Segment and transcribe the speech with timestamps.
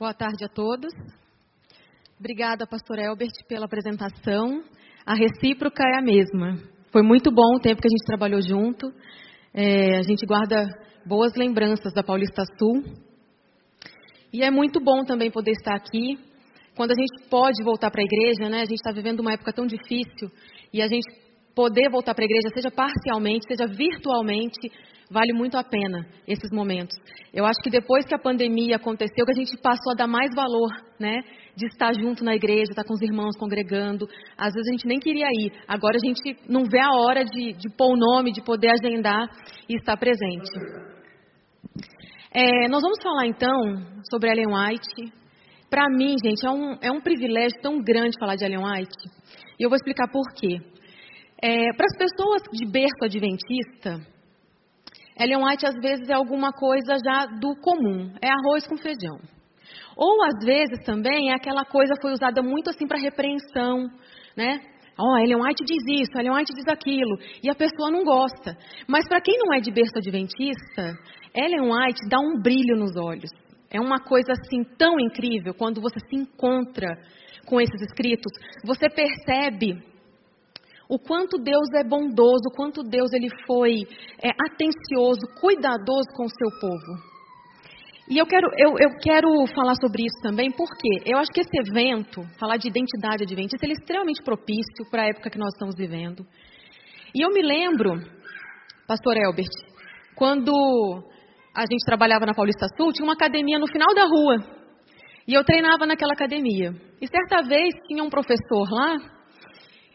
[0.00, 0.90] Boa tarde a todos.
[2.18, 4.64] Obrigada, pastor Elbert, pela apresentação.
[5.04, 6.56] A recíproca é a mesma.
[6.90, 8.90] Foi muito bom o tempo que a gente trabalhou junto.
[9.52, 10.66] É, a gente guarda
[11.04, 12.82] boas lembranças da Paulista Sul.
[14.32, 16.18] E é muito bom também poder estar aqui.
[16.74, 18.62] Quando a gente pode voltar para a igreja, né?
[18.62, 20.30] A gente está vivendo uma época tão difícil
[20.72, 21.12] e a gente
[21.54, 24.72] poder voltar para a igreja, seja parcialmente, seja virtualmente,
[25.10, 26.96] vale muito a pena esses momentos.
[27.34, 30.30] Eu acho que depois que a pandemia aconteceu, que a gente passou a dar mais
[30.34, 31.20] valor, né,
[31.56, 34.06] de estar junto na igreja, estar com os irmãos congregando.
[34.38, 37.52] Às vezes a gente nem queria ir, agora a gente não vê a hora de,
[37.52, 39.28] de pôr o nome, de poder agendar
[39.68, 40.50] e estar presente.
[42.32, 43.52] É, nós vamos falar então
[44.08, 45.12] sobre Ellen White.
[45.68, 49.08] Para mim, gente, é um, é um privilégio tão grande falar de Ellen White.
[49.58, 50.58] E eu vou explicar por quê.
[51.42, 53.98] É, Para as pessoas de berço adventista,
[55.20, 59.18] Ellen White às vezes é alguma coisa já do comum, é arroz com feijão.
[59.94, 63.86] Ou às vezes também é aquela coisa foi usada muito assim para repreensão,
[64.34, 64.58] né?
[64.98, 68.56] Ó, oh, Ellen White diz isso, Ellen White diz aquilo, e a pessoa não gosta.
[68.88, 70.94] Mas para quem não é de berço adventista,
[71.34, 73.30] Ellen White dá um brilho nos olhos.
[73.70, 76.98] É uma coisa assim tão incrível quando você se encontra
[77.46, 78.32] com esses escritos,
[78.64, 79.82] você percebe
[80.90, 83.86] o quanto Deus é bondoso, o quanto Deus ele foi
[84.20, 87.10] é, atencioso, cuidadoso com o seu povo.
[88.10, 91.70] E eu quero, eu, eu quero falar sobre isso também, porque eu acho que esse
[91.70, 95.76] evento, falar de identidade adventista, ele é extremamente propício para a época que nós estamos
[95.76, 96.26] vivendo.
[97.14, 97.92] E eu me lembro,
[98.88, 99.54] pastor Elbert,
[100.16, 100.52] quando
[101.54, 104.38] a gente trabalhava na Paulista Sul, tinha uma academia no final da rua.
[105.28, 106.72] E eu treinava naquela academia.
[107.00, 109.19] E certa vez tinha um professor lá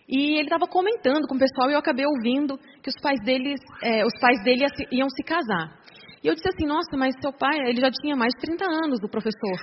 [0.08, 3.60] e ele estava comentando com o pessoal e eu acabei ouvindo que os pais deles,
[3.82, 5.80] é, os pais dele iam se casar.
[6.24, 9.00] E eu disse assim, nossa, mas seu pai, ele já tinha mais de 30 anos,
[9.04, 9.58] o professor.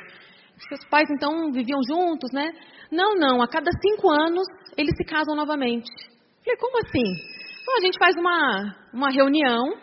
[0.68, 2.52] Seus pais então viviam juntos, né?
[2.90, 5.90] Não, não, a cada cinco anos eles se casam novamente.
[6.44, 7.42] Falei, como assim?
[7.62, 9.74] Então, a gente faz uma, uma reunião,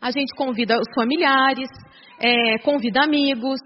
[0.00, 1.68] a gente convida os familiares,
[2.20, 3.58] é, convida amigos,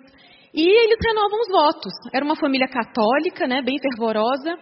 [0.55, 1.93] e eles renovam os votos.
[2.15, 4.59] Era uma família católica, né, bem fervorosa.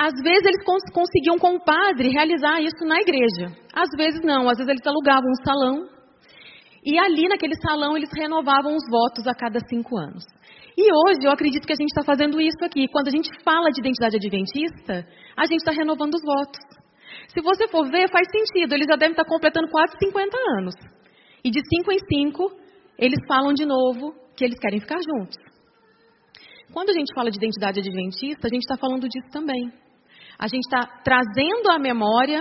[0.00, 3.50] Às vezes eles cons conseguiam com o padre realizar isso na igreja.
[3.74, 5.88] Às vezes não, às vezes eles alugavam um salão.
[6.84, 10.22] E ali naquele salão eles renovavam os votos a cada cinco anos.
[10.76, 12.86] E hoje eu acredito que a gente está fazendo isso aqui.
[12.86, 15.04] Quando a gente fala de identidade adventista,
[15.36, 16.62] a gente está renovando os votos.
[17.34, 18.74] Se você for ver, faz sentido.
[18.74, 20.74] Eles já devem estar completando quase 50 anos.
[21.44, 22.52] E de cinco em cinco,
[22.96, 25.36] eles falam de novo que eles querem ficar juntos.
[26.72, 29.72] Quando a gente fala de identidade adventista, a gente está falando disso também.
[30.38, 32.40] A gente está trazendo a memória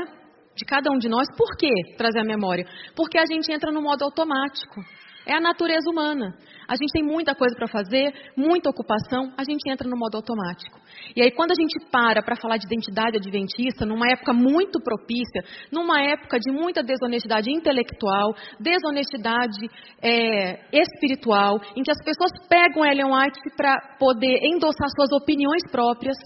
[0.56, 1.28] de cada um de nós.
[1.36, 2.66] Por que trazer a memória?
[2.96, 4.82] Porque a gente entra no modo automático.
[5.26, 6.34] É a natureza humana.
[6.70, 10.80] A gente tem muita coisa para fazer, muita ocupação, a gente entra no modo automático.
[11.16, 15.44] E aí, quando a gente para para falar de identidade adventista, numa época muito propícia,
[15.72, 19.68] numa época de muita desonestidade intelectual, desonestidade
[20.02, 26.18] é, espiritual, em que as pessoas pegam Ellen White para poder endossar suas opiniões próprias,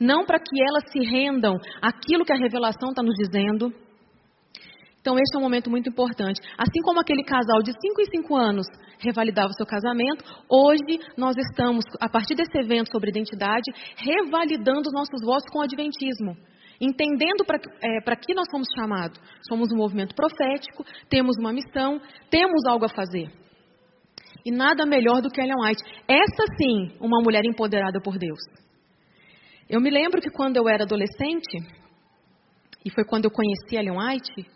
[0.00, 3.72] não para que elas se rendam àquilo que a revelação está nos dizendo.
[5.00, 6.40] Então, este é um momento muito importante.
[6.58, 8.66] Assim como aquele casal de 5 em 5 anos
[8.98, 14.92] revalidava o seu casamento, hoje nós estamos, a partir desse evento sobre identidade, revalidando os
[14.92, 16.36] nossos votos com o Adventismo.
[16.80, 19.18] Entendendo para é, que nós fomos chamados.
[19.48, 23.30] Somos um movimento profético, temos uma missão, temos algo a fazer.
[24.44, 25.82] E nada melhor do que Ellen White.
[26.06, 28.38] Essa sim, uma mulher empoderada por Deus.
[29.68, 31.58] Eu me lembro que quando eu era adolescente,
[32.84, 34.50] e foi quando eu conheci a Ellen White,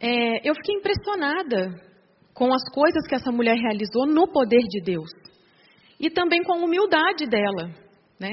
[0.00, 1.90] é, eu fiquei impressionada
[2.32, 5.10] com as coisas que essa mulher realizou no poder de Deus.
[5.98, 7.70] E também com a humildade dela.
[8.18, 8.30] Né?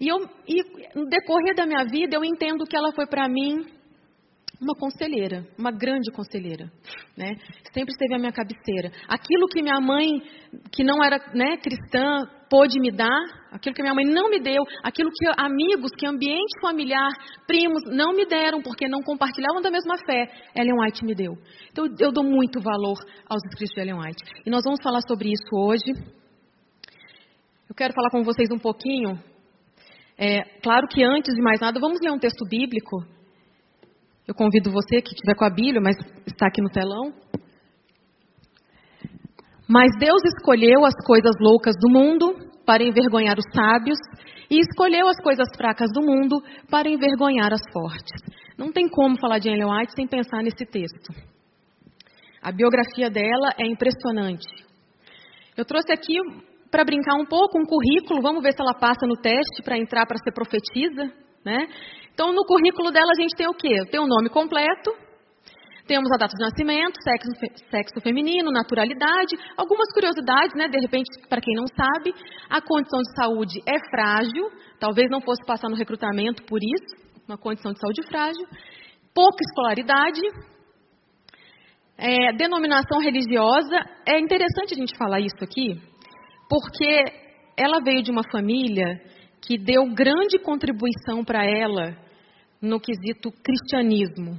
[0.00, 3.66] E, eu, e no decorrer da minha vida, eu entendo que ela foi para mim
[4.60, 6.70] uma conselheira, uma grande conselheira,
[7.16, 7.34] né?
[7.72, 8.92] Sempre esteve à minha cabeceira.
[9.08, 10.20] Aquilo que minha mãe,
[10.70, 14.62] que não era né, cristã, pôde me dar, aquilo que minha mãe não me deu,
[14.84, 17.10] aquilo que amigos, que ambiente familiar,
[17.46, 21.32] primos não me deram porque não compartilhavam da mesma fé, Ellen White me deu.
[21.70, 22.98] Então eu dou muito valor
[23.28, 24.22] aos escritos de Ellen White.
[24.44, 25.90] E nós vamos falar sobre isso hoje.
[27.68, 29.18] Eu quero falar com vocês um pouquinho.
[30.18, 33.19] É, claro que antes de mais nada, vamos ler um texto bíblico
[34.26, 35.96] eu convido você que estiver com a Bíblia, mas
[36.26, 37.12] está aqui no telão.
[39.68, 42.34] Mas Deus escolheu as coisas loucas do mundo
[42.66, 43.98] para envergonhar os sábios
[44.50, 48.20] e escolheu as coisas fracas do mundo para envergonhar as fortes.
[48.58, 51.14] Não tem como falar de Ellen White sem pensar nesse texto.
[52.42, 54.46] A biografia dela é impressionante.
[55.56, 56.14] Eu trouxe aqui
[56.70, 60.06] para brincar um pouco, um currículo, vamos ver se ela passa no teste para entrar
[60.06, 61.12] para ser profetisa,
[61.44, 61.66] né?
[62.12, 63.86] Então, no currículo dela a gente tem o quê?
[63.90, 64.92] Tem o nome completo,
[65.90, 67.30] temos a data de nascimento, sexo,
[67.68, 70.68] sexo feminino, naturalidade, algumas curiosidades, né?
[70.68, 72.14] De repente, para quem não sabe,
[72.48, 77.36] a condição de saúde é frágil, talvez não fosse passar no recrutamento por isso, uma
[77.36, 78.46] condição de saúde frágil,
[79.12, 80.20] pouca escolaridade,
[81.98, 83.76] é, denominação religiosa.
[84.06, 85.74] É interessante a gente falar isso aqui,
[86.48, 87.02] porque
[87.56, 89.00] ela veio de uma família
[89.40, 91.96] que deu grande contribuição para ela
[92.60, 94.38] no quesito cristianismo.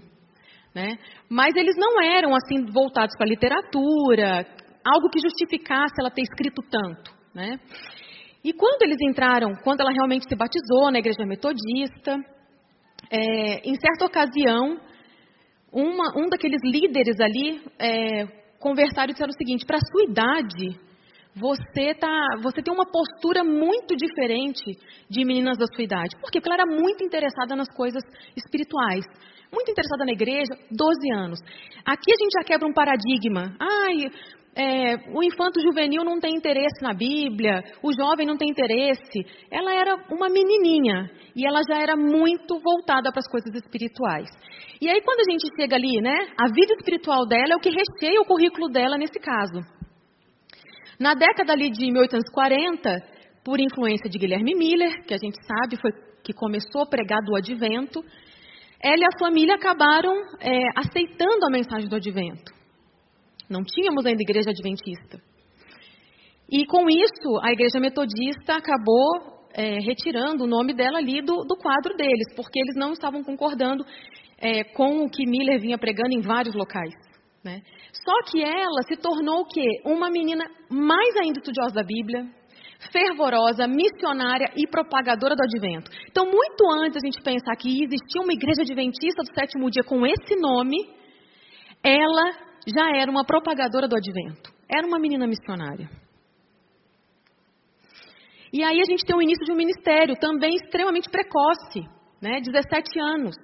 [0.74, 0.98] Né?
[1.30, 4.46] Mas eles não eram assim voltados para a literatura,
[4.86, 7.12] algo que justificasse ela ter escrito tanto.
[7.34, 7.60] Né?
[8.44, 12.18] E quando eles entraram, quando ela realmente se batizou na igreja metodista,
[13.10, 14.80] é, em certa ocasião,
[15.72, 18.26] uma, um daqueles líderes ali é,
[18.60, 20.80] conversaram e disseram o seguinte: para a sua idade,
[21.36, 24.78] você, tá, você tem uma postura muito diferente
[25.10, 26.16] de meninas da sua idade.
[26.20, 26.40] Por quê?
[26.40, 28.04] Porque ela era muito interessada nas coisas
[28.36, 29.06] espirituais.
[29.52, 31.40] Muito interessada na igreja, 12 anos.
[31.86, 33.56] Aqui a gente já quebra um paradigma.
[33.60, 34.12] Ai,
[34.56, 39.26] é, o infanto juvenil não tem interesse na Bíblia, o jovem não tem interesse.
[39.50, 44.30] Ela era uma menininha e ela já era muito voltada para as coisas espirituais.
[44.82, 47.70] E aí, quando a gente chega ali, né, a vida espiritual dela é o que
[47.70, 49.81] recheia o currículo dela nesse caso.
[51.02, 53.02] Na década ali de 1840,
[53.44, 55.92] por influência de Guilherme Miller, que a gente sabe foi
[56.24, 58.06] que começou a pregar do advento,
[58.80, 62.54] ela e a família acabaram é, aceitando a mensagem do advento.
[63.50, 65.20] Não tínhamos ainda igreja adventista.
[66.48, 71.56] E com isso, a igreja metodista acabou é, retirando o nome dela ali do, do,
[71.56, 73.84] quadro deles, porque eles não estavam concordando
[74.38, 76.94] é, com o que Miller vinha pregando em vários locais.
[77.44, 77.62] Né?
[77.92, 79.82] Só que ela se tornou o quê?
[79.84, 82.30] Uma menina mais ainda estudiosa da Bíblia,
[82.92, 85.90] fervorosa, missionária e propagadora do advento.
[86.10, 90.06] Então, muito antes a gente pensar que existia uma igreja adventista do sétimo dia com
[90.06, 90.78] esse nome,
[91.84, 92.32] ela
[92.68, 94.52] já era uma propagadora do advento.
[94.70, 95.90] Era uma menina missionária.
[98.54, 101.82] E aí a gente tem o início de um ministério também extremamente precoce,
[102.22, 102.42] né?
[102.42, 103.36] 17 anos.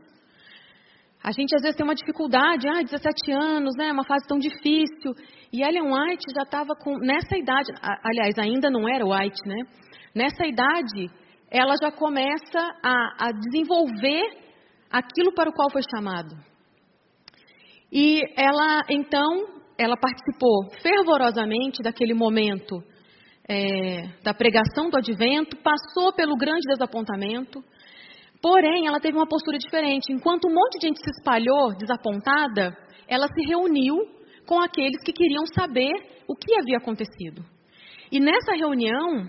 [1.24, 3.92] A gente às vezes tem uma dificuldade, ah, 17 anos, né?
[3.92, 5.14] Uma fase tão difícil.
[5.52, 7.72] E Ellen White já estava com nessa idade,
[8.04, 9.64] aliás, ainda não era White, né?
[10.16, 11.10] Nessa idade,
[11.50, 14.24] ela já começa a, a desenvolver
[14.92, 16.36] aquilo para o qual foi chamado.
[17.92, 19.46] E ela, então,
[19.78, 22.84] ela participou fervorosamente daquele momento
[23.48, 27.64] é, da pregação do advento, passou pelo grande desapontamento,
[28.42, 30.12] porém, ela teve uma postura diferente.
[30.12, 33.96] Enquanto um monte de gente se espalhou desapontada, ela se reuniu
[34.46, 35.92] com aqueles que queriam saber
[36.28, 37.44] o que havia acontecido.
[38.12, 39.28] E nessa reunião,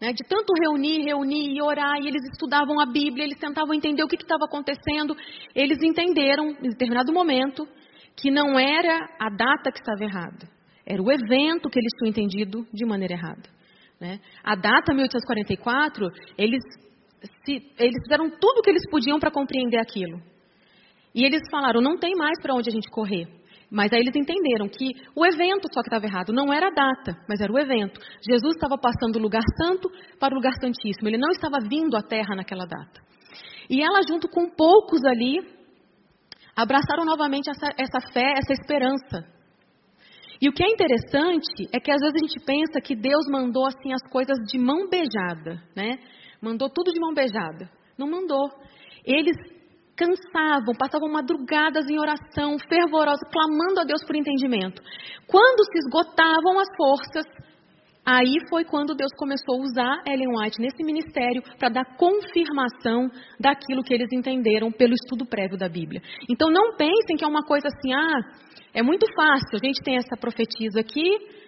[0.00, 4.02] né, de tanto reunir, reunir e orar, e eles estudavam a Bíblia, eles tentavam entender
[4.02, 5.16] o que estava acontecendo,
[5.54, 7.66] eles entenderam, em determinado momento,
[8.16, 10.48] que não era a data que estava errada,
[10.84, 13.48] era o evento que eles tinham entendido de maneira errada.
[14.00, 14.18] Né?
[14.42, 16.60] A data 1844, eles,
[17.44, 20.20] se, eles fizeram tudo o que eles podiam para compreender aquilo.
[21.14, 23.26] E eles falaram: não tem mais para onde a gente correr.
[23.70, 27.16] Mas aí eles entenderam que o evento só que estava errado, não era a data,
[27.26, 27.98] mas era o evento.
[28.28, 32.02] Jesus estava passando do lugar santo para o lugar santíssimo, ele não estava vindo à
[32.02, 33.00] terra naquela data.
[33.70, 35.40] E ela, junto com poucos ali,
[36.54, 39.26] abraçaram novamente essa, essa fé, essa esperança.
[40.38, 43.64] E o que é interessante é que às vezes a gente pensa que Deus mandou
[43.64, 45.98] assim as coisas de mão beijada, né?
[46.42, 47.70] Mandou tudo de mão beijada.
[47.96, 48.50] Não mandou.
[49.04, 49.36] Eles
[49.96, 54.82] cansavam, passavam madrugadas em oração, fervorosa, clamando a Deus por entendimento.
[55.26, 57.24] Quando se esgotavam as forças,
[58.04, 63.08] aí foi quando Deus começou a usar Ellen White nesse ministério para dar confirmação
[63.38, 66.02] daquilo que eles entenderam pelo estudo prévio da Bíblia.
[66.28, 68.20] Então não pensem que é uma coisa assim, ah,
[68.74, 71.41] é muito fácil, a gente tem essa profetisa aqui,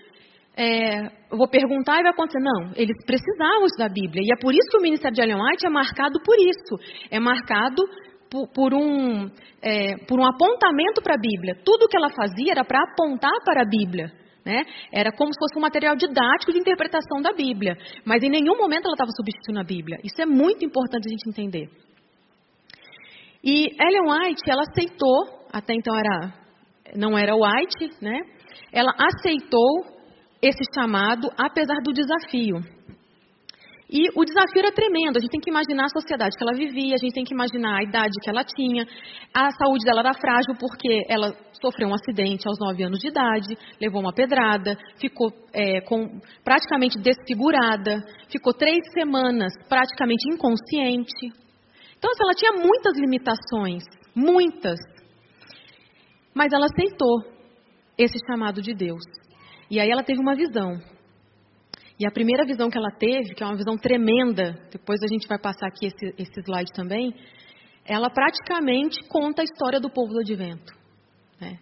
[0.56, 2.38] é, eu vou perguntar e vai acontecer.
[2.38, 4.23] Não, eles precisavam estudar a Bíblia.
[4.23, 6.76] E é por isso que o ministério de Ellen White é marcado por isso.
[7.11, 7.82] É marcado
[8.30, 9.28] por, por, um,
[9.61, 11.56] é, por um apontamento para a Bíblia.
[11.64, 14.12] Tudo que ela fazia era para apontar para a Bíblia.
[14.44, 14.62] Né?
[14.92, 17.76] Era como se fosse um material didático de interpretação da Bíblia.
[18.04, 19.99] Mas em nenhum momento ela estava substituindo a Bíblia.
[20.04, 21.68] Isso é muito importante a gente entender.
[23.42, 26.32] E Ellen White, ela aceitou, até então era,
[26.94, 28.20] não era White, né?
[28.73, 29.93] Ela aceitou
[30.44, 32.60] esse chamado, apesar do desafio.
[33.88, 35.16] E o desafio era tremendo.
[35.16, 37.78] A gente tem que imaginar a sociedade que ela vivia, a gente tem que imaginar
[37.78, 38.86] a idade que ela tinha.
[39.32, 43.56] A saúde dela era frágil porque ela sofreu um acidente aos 9 anos de idade,
[43.80, 51.26] levou uma pedrada, ficou é, com, praticamente desfigurada, ficou três semanas praticamente inconsciente.
[51.96, 53.84] Então, assim, ela tinha muitas limitações,
[54.14, 54.78] muitas.
[56.34, 57.32] Mas ela aceitou
[57.96, 59.04] esse chamado de Deus.
[59.71, 60.78] E aí ela teve uma visão.
[61.99, 65.28] E a primeira visão que ela teve, que é uma visão tremenda, depois a gente
[65.28, 67.14] vai passar aqui esse, esse slide também,
[67.85, 70.73] ela praticamente conta a história do povo do advento.
[71.40, 71.59] Né?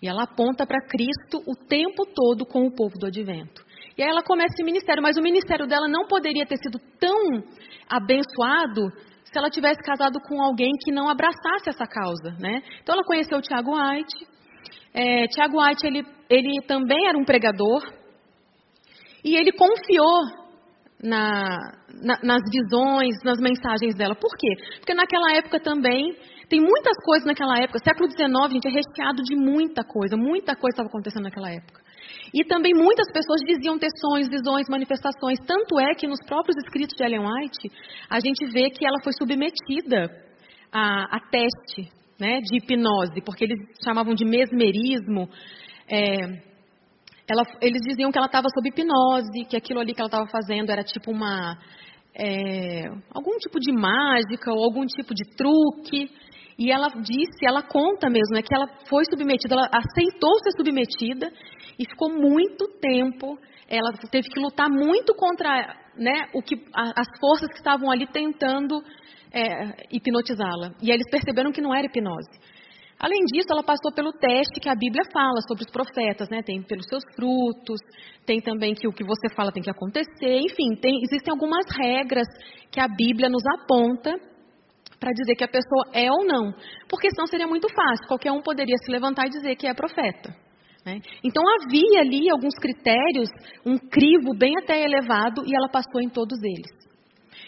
[0.00, 3.64] E ela aponta para Cristo o tempo todo com o povo do advento.
[3.96, 7.42] E aí ela começa esse ministério, mas o ministério dela não poderia ter sido tão
[7.88, 8.90] abençoado
[9.24, 12.62] se ela tivesse casado com alguém que não abraçasse essa causa, né?
[12.82, 14.26] Então ela conheceu o Tiago White.
[14.92, 17.82] É, Tiago White ele, ele também era um pregador,
[19.24, 20.44] e ele confiou
[21.02, 21.58] na,
[22.02, 24.14] na, nas visões, nas mensagens dela.
[24.14, 24.48] Por quê?
[24.78, 26.16] Porque naquela época também,
[26.48, 30.74] tem muitas coisas naquela época, século XIX, gente, é recheado de muita coisa, muita coisa
[30.74, 31.82] estava acontecendo naquela época.
[32.32, 35.38] E também muitas pessoas diziam ter sonhos, visões, manifestações.
[35.46, 37.70] Tanto é que nos próprios escritos de Ellen White,
[38.10, 40.10] a gente vê que ela foi submetida
[40.72, 45.28] a, a teste né, de hipnose, porque eles chamavam de mesmerismo.
[45.88, 46.54] É,
[47.28, 50.70] ela, eles diziam que ela estava sob hipnose, que aquilo ali que ela estava fazendo
[50.70, 51.58] era tipo uma.
[52.16, 56.10] É, algum tipo de mágica ou algum tipo de truque.
[56.56, 61.32] E ela disse, ela conta mesmo, né, que ela foi submetida, ela aceitou ser submetida
[61.76, 63.36] e ficou muito tempo.
[63.68, 68.80] Ela teve que lutar muito contra né, o que, as forças que estavam ali tentando
[69.32, 70.74] é, hipnotizá-la.
[70.80, 72.38] E eles perceberam que não era hipnose.
[73.04, 76.40] Além disso, ela passou pelo teste que a Bíblia fala sobre os profetas, né?
[76.42, 77.78] Tem pelos seus frutos,
[78.24, 82.26] tem também que o que você fala tem que acontecer, enfim, tem, existem algumas regras
[82.72, 84.10] que a Bíblia nos aponta
[84.98, 86.54] para dizer que a pessoa é ou não,
[86.88, 90.34] porque senão seria muito fácil, qualquer um poderia se levantar e dizer que é profeta.
[90.86, 90.98] Né?
[91.22, 93.28] Então havia ali alguns critérios,
[93.66, 96.83] um crivo bem até elevado, e ela passou em todos eles.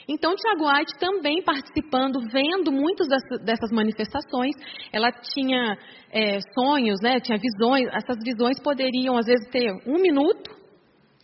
[0.08, 3.08] Então, Tiago White também participando, vendo muitas
[3.42, 4.54] dessas manifestações,
[4.92, 5.76] ela tinha
[6.12, 10.50] é, sonhos, né, tinha visões, essas visões poderiam às vezes ter um minuto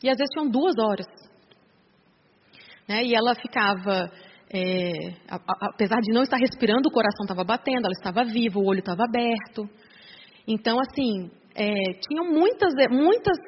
[0.03, 1.07] e às vezes tinham duas horas.
[2.89, 4.11] Né, e ela ficava,
[4.53, 4.91] é,
[5.29, 9.05] apesar de não estar respirando, o coração estava batendo, ela estava viva, o olho estava
[9.05, 9.71] aberto.
[10.47, 11.73] Então, assim, é,
[12.09, 13.39] tinham muitas, muitas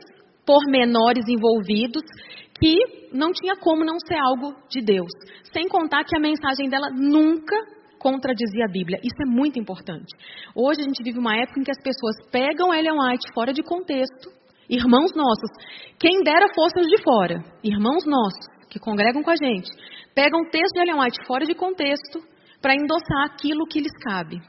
[0.47, 2.03] pormenores envolvidos
[2.61, 2.77] que
[3.13, 5.11] não tinha como não ser algo de Deus.
[5.53, 7.57] Sem contar que a mensagem dela nunca
[7.99, 8.99] contradizia a Bíblia.
[9.03, 10.13] Isso é muito importante.
[10.55, 13.63] Hoje a gente vive uma época em que as pessoas pegam Ellen White fora de
[13.63, 14.29] contexto.
[14.69, 15.51] Irmãos nossos,
[15.99, 19.69] quem dera fossem os de fora, irmãos nossos que congregam com a gente,
[20.15, 22.21] pegam o texto de Ellen White fora de contexto
[22.61, 24.41] para endossar aquilo que lhes cabe.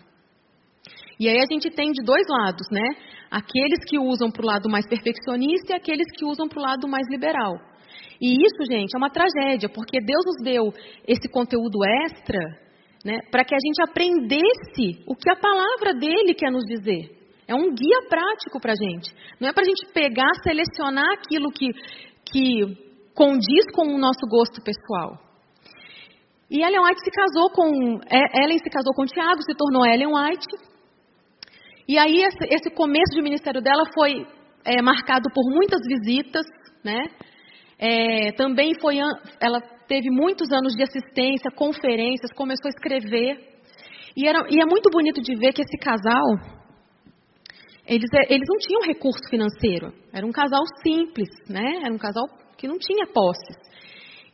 [1.19, 2.95] E aí a gente tem de dois lados, né?
[3.31, 6.87] Aqueles que usam para o lado mais perfeccionista e aqueles que usam para o lado
[6.87, 7.53] mais liberal.
[8.21, 10.73] E isso, gente, é uma tragédia, porque Deus nos deu
[11.07, 12.39] esse conteúdo extra
[13.05, 17.11] né, para que a gente aprendesse o que a palavra dele quer nos dizer.
[17.47, 19.13] É um guia prático para a gente.
[19.39, 21.69] Não é para a gente pegar, selecionar aquilo que,
[22.25, 25.19] que condiz com o nosso gosto pessoal.
[26.49, 27.99] E Ellen White se casou com.
[28.09, 30.47] É, Ellen se casou com Tiago, se tornou Ellen White.
[31.87, 34.25] E aí esse, começo de ministério dela foi
[34.65, 36.45] é, marcado por muitas visitas,
[36.83, 37.05] né?
[37.77, 38.97] É, também foi,
[39.39, 43.55] ela teve muitos anos de assistência, conferências, começou a escrever.
[44.15, 46.23] E, era, e é muito bonito de ver que esse casal,
[47.85, 49.93] eles, é, eles não tinham recurso financeiro.
[50.13, 51.81] Era um casal simples, né?
[51.83, 52.25] Era um casal
[52.57, 53.57] que não tinha posses.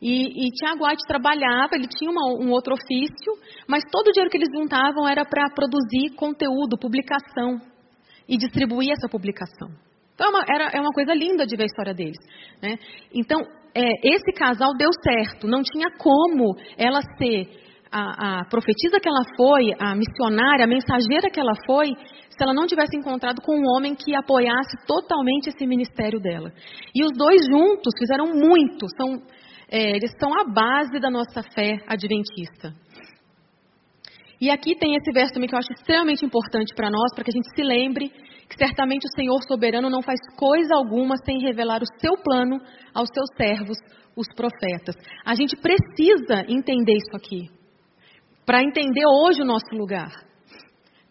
[0.00, 3.34] E, e Tiago White trabalhava, ele tinha uma, um outro ofício,
[3.68, 7.60] mas todo o dinheiro que eles juntavam era para produzir conteúdo, publicação
[8.28, 9.68] e distribuir essa publicação.
[10.22, 12.18] Então, é uma, era, é uma coisa linda de ver a história deles.
[12.62, 12.78] Né?
[13.12, 13.40] Então,
[13.74, 15.48] é, esse casal deu certo.
[15.48, 17.48] Não tinha como ela ser
[17.90, 22.54] a, a profetisa que ela foi, a missionária, a mensageira que ela foi, se ela
[22.54, 26.52] não tivesse encontrado com um homem que apoiasse totalmente esse ministério dela.
[26.94, 28.86] E os dois juntos fizeram muito.
[28.96, 29.20] São,
[29.68, 32.72] é, eles são a base da nossa fé adventista.
[34.40, 37.30] E aqui tem esse verso também que eu acho extremamente importante para nós, para que
[37.30, 38.10] a gente se lembre
[38.52, 42.60] que certamente o Senhor soberano não faz coisa alguma sem revelar o seu plano
[42.94, 43.78] aos seus servos,
[44.14, 44.94] os profetas.
[45.24, 47.48] A gente precisa entender isso aqui,
[48.44, 50.10] para entender hoje o nosso lugar.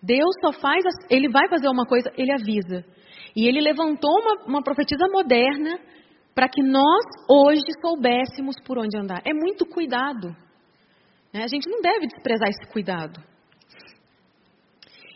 [0.03, 2.85] Deus só faz, ele vai fazer uma coisa, ele avisa.
[3.35, 5.79] E ele levantou uma, uma profetisa moderna
[6.35, 9.21] para que nós hoje soubéssemos por onde andar.
[9.25, 10.35] É muito cuidado.
[11.33, 11.43] Né?
[11.43, 13.30] A gente não deve desprezar esse cuidado.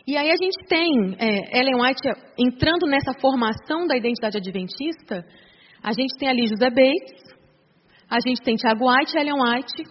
[0.06, 2.08] E aí a gente tem é, Ellen White
[2.38, 5.26] entrando nessa formação da identidade adventista.
[5.82, 7.34] A gente tem ali José Bates,
[8.08, 9.82] a gente tem Tiago White e Ellen White,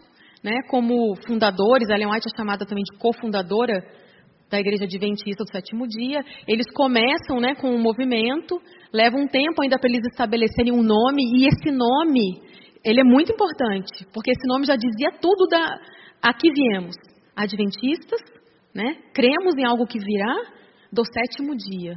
[0.42, 1.90] né, como fundadores.
[1.90, 3.84] Ellen White é chamada também de cofundadora
[4.50, 6.24] da Igreja Adventista do Sétimo Dia.
[6.48, 8.62] Eles começam né, com um movimento,
[8.94, 12.42] leva um tempo ainda para eles estabelecerem um nome, e esse nome,
[12.86, 15.78] ele é muito importante, porque esse nome já dizia tudo da
[16.22, 16.96] aqui viemos.
[17.36, 18.35] Adventistas,
[18.76, 20.36] né, cremos em algo que virá
[20.92, 21.96] do sétimo dia.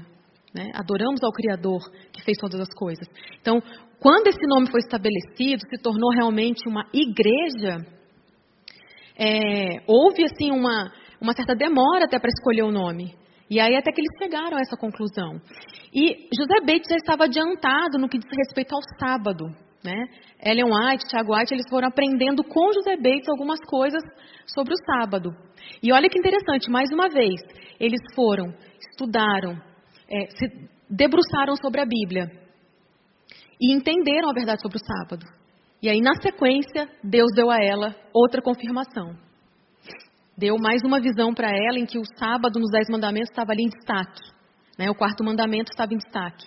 [0.54, 1.80] Né, adoramos ao Criador
[2.10, 3.06] que fez todas as coisas.
[3.40, 3.60] Então,
[4.00, 7.84] quando esse nome foi estabelecido, se tornou realmente uma igreja,
[9.18, 13.14] é, houve assim uma, uma certa demora até para escolher o nome.
[13.50, 15.40] E aí até que eles chegaram a essa conclusão.
[15.92, 19.44] E José Bates já estava adiantado no que diz respeito ao sábado.
[19.82, 20.06] Né?
[20.42, 24.02] Ellen White, Tiago White, eles foram aprendendo com José Bates algumas coisas
[24.46, 25.30] sobre o sábado.
[25.82, 27.40] E olha que interessante, mais uma vez,
[27.78, 28.52] eles foram,
[28.90, 29.60] estudaram,
[30.10, 30.46] é, se
[30.90, 32.26] debruçaram sobre a Bíblia
[33.60, 35.24] e entenderam a verdade sobre o sábado.
[35.82, 39.14] E aí, na sequência, Deus deu a ela outra confirmação.
[40.36, 43.64] Deu mais uma visão para ela em que o sábado nos Dez Mandamentos estava ali
[43.64, 44.22] em destaque.
[44.78, 44.88] Né?
[44.88, 46.46] O quarto mandamento estava em destaque.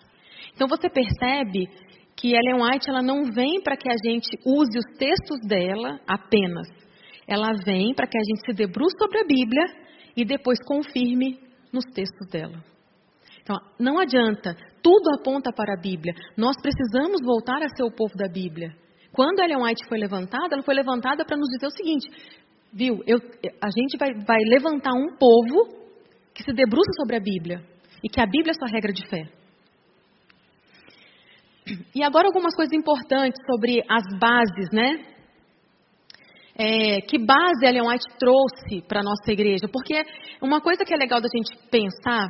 [0.53, 1.67] Então você percebe
[2.15, 6.67] que Ellen White ela não vem para que a gente use os textos dela apenas.
[7.31, 9.63] Ela vem para que a gente se debruce sobre a Bíblia
[10.17, 11.39] e depois confirme
[11.71, 12.61] nos textos dela.
[13.41, 16.13] Então, não adianta, tudo aponta para a Bíblia.
[16.35, 18.75] Nós precisamos voltar a ser o povo da Bíblia.
[19.13, 22.09] Quando Ellen White foi levantada, ela foi levantada para nos dizer o seguinte:
[22.73, 25.69] viu, eu, a gente vai, vai levantar um povo
[26.33, 27.63] que se debruça sobre a Bíblia
[28.03, 29.23] e que a Bíblia é sua regra de fé.
[31.95, 35.10] E agora algumas coisas importantes sobre as bases, né?
[36.55, 39.67] É, que base Ellen White trouxe para a nossa igreja?
[39.71, 40.03] Porque
[40.41, 42.29] uma coisa que é legal da gente pensar,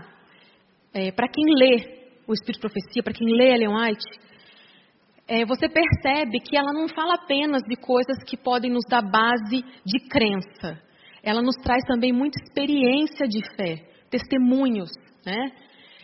[0.94, 4.06] é, para quem lê o Espírito de Profecia, para quem lê Ellen White,
[5.28, 9.64] é, você percebe que ela não fala apenas de coisas que podem nos dar base
[9.86, 10.82] de crença.
[11.24, 13.78] Ela nos traz também muita experiência de fé,
[14.10, 14.90] testemunhos,
[15.26, 15.52] né?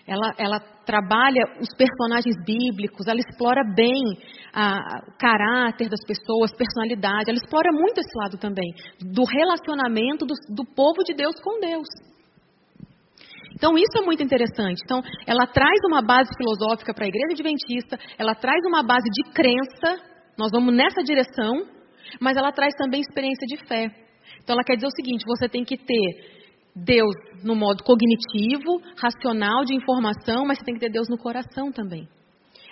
[0.08, 4.02] Ela, ela trabalha os personagens bíblicos, ela explora bem
[4.54, 8.72] a, o caráter das pessoas, personalidade, ela explora muito esse lado também,
[9.02, 11.88] do relacionamento do, do povo de Deus com Deus.
[13.54, 14.80] Então, isso é muito interessante.
[14.86, 19.34] Então, ela traz uma base filosófica para a igreja adventista, ela traz uma base de
[19.34, 20.00] crença,
[20.38, 21.66] nós vamos nessa direção,
[22.22, 23.92] mas ela traz também experiência de fé.
[24.42, 26.38] Então, ela quer dizer o seguinte: você tem que ter
[26.86, 31.72] Deus no modo cognitivo, racional, de informação, mas você tem que ter Deus no coração
[31.72, 32.08] também.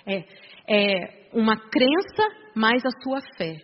[0.06, 0.24] É,
[0.68, 2.22] é uma crença
[2.54, 3.56] mais a sua fé.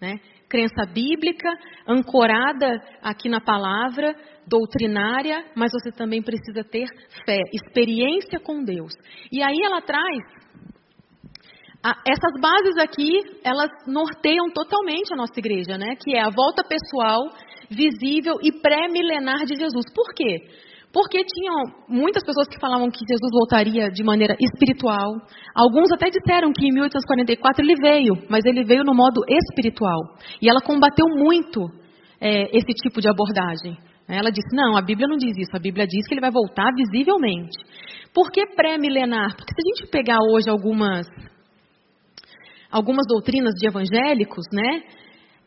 [0.00, 0.20] Né?
[0.48, 1.50] Crença bíblica,
[1.86, 4.14] ancorada aqui na palavra,
[4.46, 6.86] doutrinária, mas você também precisa ter
[7.26, 8.92] fé, experiência com Deus.
[9.30, 10.18] E aí ela traz
[11.82, 15.94] a, essas bases aqui, elas norteiam totalmente a nossa igreja, né?
[15.96, 17.30] Que é a volta pessoal,
[17.70, 19.84] visível e pré-milenar de Jesus.
[19.94, 20.36] Por quê?
[20.92, 21.56] Porque tinham
[21.88, 25.20] muitas pessoas que falavam que Jesus voltaria de maneira espiritual.
[25.54, 30.00] Alguns até disseram que em 1844 ele veio, mas ele veio no modo espiritual.
[30.40, 31.68] E ela combateu muito
[32.20, 33.76] é, esse tipo de abordagem.
[34.08, 35.54] Ela disse: não, a Bíblia não diz isso.
[35.54, 37.58] A Bíblia diz que ele vai voltar visivelmente.
[38.14, 39.36] Por que pré-milenar?
[39.36, 41.06] Porque se a gente pegar hoje algumas,
[42.70, 44.82] algumas doutrinas de evangélicos, né,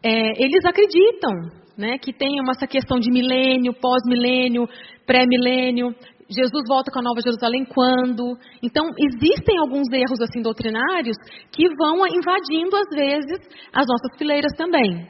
[0.04, 4.70] é, eles acreditam né, que tem uma, essa questão de milênio, pós-milênio,
[5.06, 5.94] pré-milênio.
[6.30, 8.38] Jesus volta com a Nova Jerusalém quando?
[8.64, 11.18] Então, existem alguns erros assim doutrinários
[11.52, 13.40] que vão invadindo, às vezes,
[13.74, 15.08] as nossas fileiras também.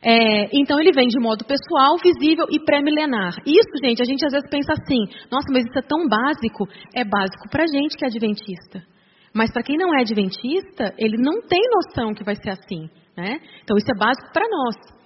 [0.00, 3.34] É, então ele vem de modo pessoal, visível e pré-milenar.
[3.44, 6.68] Isso, gente, a gente às vezes pensa assim: nossa, mas isso é tão básico.
[6.94, 8.84] É básico para a gente que é adventista.
[9.34, 12.88] Mas para quem não é adventista, ele não tem noção que vai ser assim.
[13.16, 13.40] Né?
[13.64, 14.97] Então isso é básico para nós.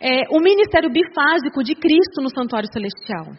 [0.00, 3.34] É, o ministério bifásico de Cristo no santuário celestial.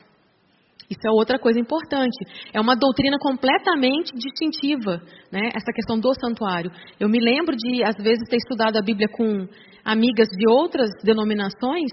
[0.89, 2.17] Isso é outra coisa importante.
[2.51, 5.49] É uma doutrina completamente distintiva, né?
[5.53, 6.71] essa questão do santuário.
[6.99, 9.47] Eu me lembro de, às vezes, ter estudado a Bíblia com
[9.85, 11.91] amigas de outras denominações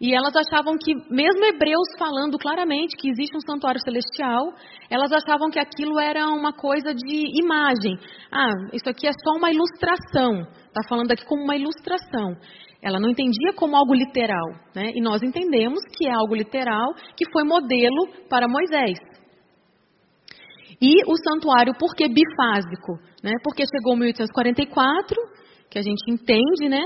[0.00, 4.52] e elas achavam que, mesmo hebreus falando claramente que existe um santuário celestial,
[4.88, 7.98] elas achavam que aquilo era uma coisa de imagem.
[8.30, 10.46] Ah, isso aqui é só uma ilustração.
[10.68, 12.36] Está falando aqui como uma ilustração.
[12.82, 14.92] Ela não entendia como algo literal, né?
[14.94, 18.98] E nós entendemos que é algo literal, que foi modelo para Moisés.
[20.80, 22.92] E o santuário, por que bifásico?
[23.22, 23.32] Né?
[23.42, 25.16] Porque chegou 1844,
[25.68, 26.82] que a gente entende, né?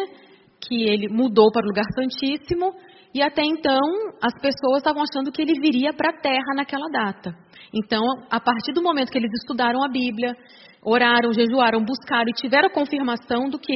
[0.66, 2.72] Que ele mudou para o lugar santíssimo,
[3.14, 3.81] e até então
[4.22, 7.35] as pessoas estavam achando que ele viria para a terra naquela data.
[7.74, 10.35] Então, a partir do momento que eles estudaram a Bíblia,
[10.83, 13.74] oraram, jejuaram, buscaram e tiveram confirmação do que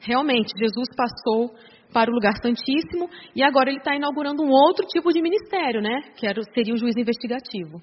[0.00, 1.54] realmente Jesus passou
[1.92, 6.00] para o lugar santíssimo e agora ele está inaugurando um outro tipo de ministério, né?
[6.16, 7.80] Que era, seria o juiz investigativo.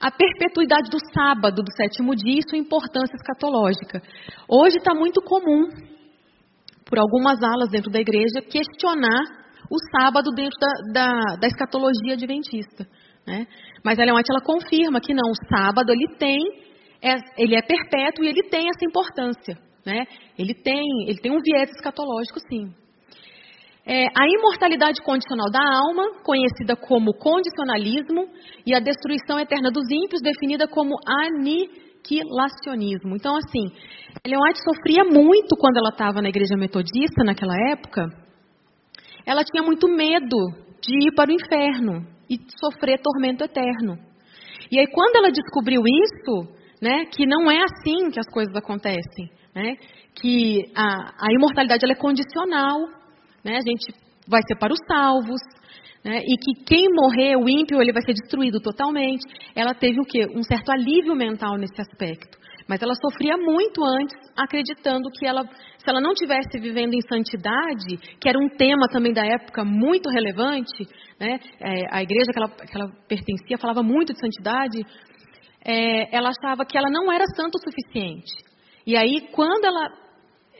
[0.00, 4.00] A perpetuidade do sábado, do sétimo dia, sua importância escatológica.
[4.48, 5.68] Hoje está muito comum,
[6.86, 9.38] por algumas alas dentro da igreja, questionar
[9.70, 12.86] o sábado dentro da, da, da escatologia adventista.
[13.26, 13.46] Né?
[13.84, 16.38] Mas Ellen White ela confirma que não, o sábado ele tem,
[17.02, 19.67] é, ele é perpétuo e ele tem essa importância.
[19.88, 20.04] Né?
[20.38, 22.70] Ele, tem, ele tem um viés escatológico, sim.
[23.86, 28.28] É, a imortalidade condicional da alma, conhecida como condicionalismo,
[28.66, 33.16] e a destruição eterna dos ímpios, definida como aniquilacionismo.
[33.16, 33.72] Então, assim,
[34.22, 38.04] Ellen White sofria muito quando ela estava na igreja metodista, naquela época.
[39.24, 40.36] Ela tinha muito medo
[40.82, 43.96] de ir para o inferno e sofrer tormento eterno.
[44.70, 46.46] E aí, quando ela descobriu isso,
[46.82, 49.74] né, que não é assim que as coisas acontecem, né,
[50.14, 52.78] que a, a imortalidade ela é condicional,
[53.44, 53.92] né, a gente
[54.28, 55.40] vai ser para os salvos,
[56.04, 59.24] né, e que quem morrer, o ímpio, ele vai ser destruído totalmente.
[59.54, 60.26] Ela teve o quê?
[60.32, 62.38] Um certo alívio mental nesse aspecto.
[62.68, 67.96] Mas ela sofria muito antes, acreditando que ela, se ela não tivesse vivendo em santidade,
[68.20, 70.86] que era um tema também da época muito relevante,
[71.18, 74.86] né, é, a igreja que ela, que ela, pertencia falava muito de santidade,
[75.64, 78.47] é, ela achava que ela não era santa o suficiente.
[78.88, 79.92] E aí, quando ela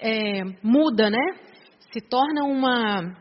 [0.02, 1.32] é, muda, né,
[1.90, 3.16] se torna uma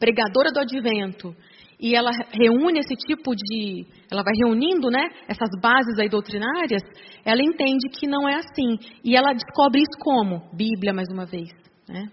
[0.00, 1.36] pregadora do advento
[1.78, 6.80] e ela reúne esse tipo de, ela vai reunindo, né, essas bases aí doutrinárias,
[7.26, 11.50] ela entende que não é assim e ela descobre isso como Bíblia mais uma vez,
[11.86, 12.06] né?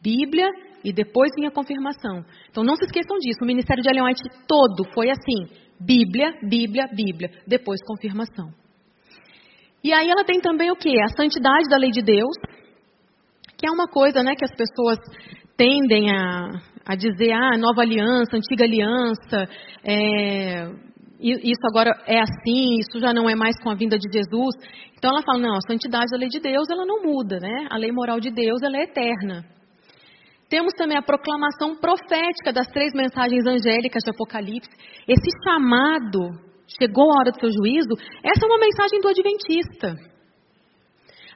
[0.00, 0.46] Bíblia
[0.84, 2.24] e depois vinha a confirmação.
[2.48, 3.40] Então não se esqueçam disso.
[3.42, 8.46] O ministério de Ellen White todo foi assim: Bíblia, Bíblia, Bíblia, depois confirmação.
[9.82, 11.00] E aí ela tem também o que?
[11.00, 12.36] A santidade da lei de Deus,
[13.56, 14.98] que é uma coisa, né, que as pessoas
[15.56, 19.48] tendem a, a dizer, ah, nova aliança, antiga aliança,
[19.84, 20.68] é,
[21.20, 24.54] isso agora é assim, isso já não é mais com a vinda de Jesus.
[24.96, 27.66] Então ela fala, não, a santidade da lei de Deus, ela não muda, né?
[27.70, 29.44] A lei moral de Deus, ela é eterna.
[30.48, 34.70] Temos também a proclamação profética das três mensagens angélicas de Apocalipse.
[35.06, 36.30] Esse chamado,
[36.78, 39.94] chegou a hora do seu juízo, essa é uma mensagem do Adventista.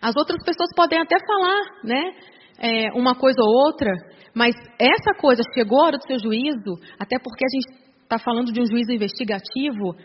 [0.00, 2.02] As outras pessoas podem até falar, né?
[2.58, 3.90] É, uma coisa ou outra,
[4.34, 8.52] mas essa coisa, chegou a hora do seu juízo, até porque a gente está falando
[8.52, 9.96] de um juízo investigativo,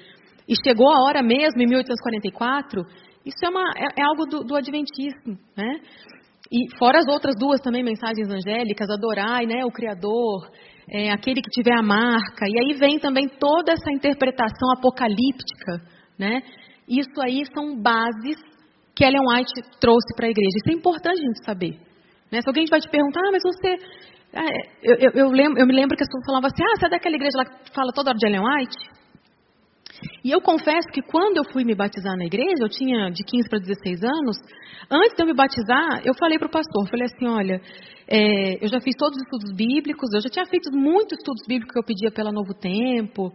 [0.47, 2.81] e chegou a hora mesmo, em 1844,
[3.25, 5.81] isso é, uma, é, é algo do, do Adventismo, né?
[6.49, 10.49] E fora as outras duas também mensagens angélicas, adorai, né, o Criador,
[10.89, 12.45] é, aquele que tiver a marca.
[12.47, 15.81] E aí vem também toda essa interpretação apocalíptica,
[16.17, 16.41] né?
[16.87, 18.37] Isso aí são bases
[18.95, 20.57] que Ellen White trouxe para a igreja.
[20.57, 21.73] Isso é importante a gente saber.
[22.31, 22.41] Né?
[22.41, 23.75] Se alguém vai te perguntar, ah, mas você.
[24.33, 24.45] Ah,
[24.81, 26.89] eu, eu, eu, lembro, eu me lembro que as pessoas falavam assim, ah, você é
[26.89, 28.96] daquela igreja lá que fala toda hora de Ellen White?
[30.23, 33.49] E eu confesso que quando eu fui me batizar na igreja, eu tinha de 15
[33.49, 34.37] para 16 anos,
[34.91, 37.61] antes de eu me batizar, eu falei para o pastor, falei assim, olha,
[38.07, 41.73] é, eu já fiz todos os estudos bíblicos, eu já tinha feito muitos estudos bíblicos
[41.73, 43.33] que eu pedia pela Novo Tempo,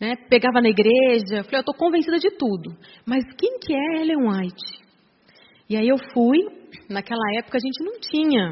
[0.00, 4.28] né, pegava na igreja, falei, eu estou convencida de tudo, mas quem que é Ellen
[4.28, 4.86] White?
[5.68, 6.38] E aí eu fui,
[6.88, 8.50] naquela época a gente não tinha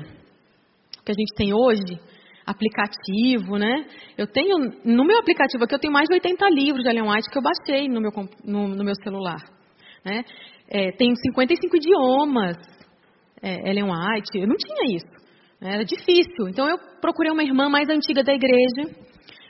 [0.98, 2.00] o que a gente tem hoje,
[2.46, 3.87] aplicativo, né?
[4.18, 7.30] Eu tenho, no meu aplicativo aqui, eu tenho mais de 80 livros de Ellen White
[7.30, 8.11] que eu baixei no meu,
[8.44, 9.40] no, no meu celular.
[10.04, 10.22] Né?
[10.68, 12.57] É, tenho 55 idiomas,
[13.42, 15.24] é, Ellen White, eu não tinha isso.
[15.61, 15.74] Né?
[15.74, 16.48] Era difícil.
[16.48, 18.94] Então eu procurei uma irmã mais antiga da igreja,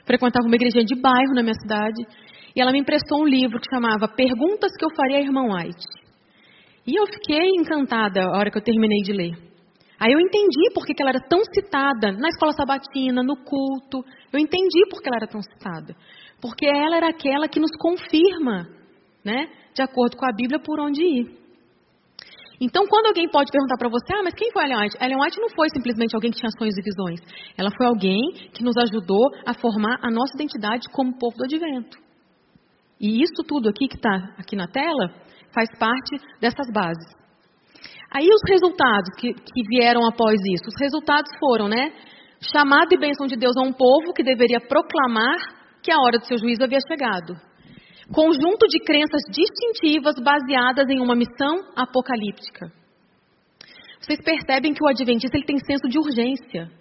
[0.05, 2.01] frequentava uma igreja de bairro na minha cidade,
[2.55, 5.85] e ela me emprestou um livro que chamava Perguntas que eu faria à irmã White.
[6.87, 9.54] E eu fiquei encantada a hora que eu terminei de ler.
[9.99, 14.03] Aí eu entendi por que ela era tão citada na escola sabatina, no culto.
[14.31, 15.95] Eu entendi por que ela era tão citada.
[16.41, 18.67] Porque ela era aquela que nos confirma,
[19.23, 21.45] né, de acordo com a Bíblia, por onde ir.
[22.59, 24.97] Então, quando alguém pode perguntar para você, ah, mas quem foi Ellen White?
[25.01, 27.19] Ellen White não foi simplesmente alguém que tinha sonhos e visões.
[27.57, 28.21] Ela foi alguém
[28.53, 31.97] que nos ajudou a formar a nossa identidade como povo do advento.
[32.99, 35.13] E isso tudo aqui que está aqui na tela
[35.53, 37.24] faz parte dessas bases.
[38.15, 41.91] Aí os resultados que, que vieram após isso, os resultados foram, né?
[42.39, 45.35] Chamado e bênção de Deus a um povo que deveria proclamar
[45.83, 47.35] que a hora do seu juízo havia chegado.
[48.13, 52.71] conjunto de crenças distintivas baseadas em uma missão apocalíptica.
[53.99, 56.71] Vocês percebem que o adventista ele tem senso de urgência.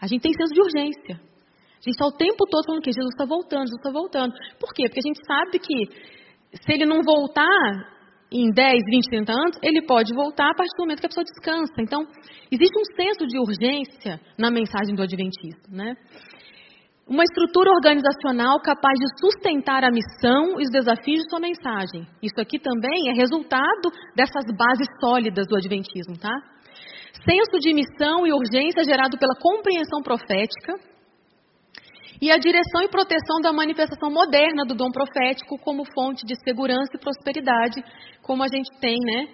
[0.00, 1.14] A gente tem senso de urgência.
[1.14, 4.34] A gente está o tempo todo falando que Jesus está voltando, Jesus está voltando.
[4.58, 4.88] Por quê?
[4.88, 7.97] Porque a gente sabe que se ele não voltar
[8.30, 11.24] em 10, 20, 30 anos, ele pode voltar a partir do momento que a pessoa
[11.24, 11.72] descansa.
[11.80, 12.06] Então,
[12.52, 15.68] existe um senso de urgência na mensagem do Adventista.
[15.70, 15.94] Né?
[17.08, 22.06] Uma estrutura organizacional capaz de sustentar a missão e os desafios de sua mensagem.
[22.22, 26.18] Isso aqui também é resultado dessas bases sólidas do Adventismo.
[26.18, 26.34] Tá?
[27.24, 30.87] Senso de missão e urgência gerado pela compreensão profética
[32.20, 36.90] e a direção e proteção da manifestação moderna do dom profético como fonte de segurança
[36.94, 37.82] e prosperidade,
[38.22, 39.28] como a gente tem, né?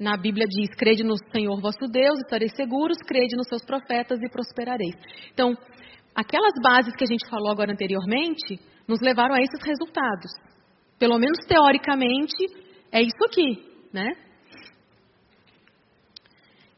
[0.00, 4.28] Na Bíblia diz: crede no Senhor vosso Deus, estareis seguros, crede nos seus profetas e
[4.30, 4.94] prosperareis.
[5.32, 5.56] Então,
[6.14, 10.30] aquelas bases que a gente falou agora anteriormente nos levaram a esses resultados.
[10.98, 12.46] Pelo menos teoricamente,
[12.92, 14.27] é isso aqui, né?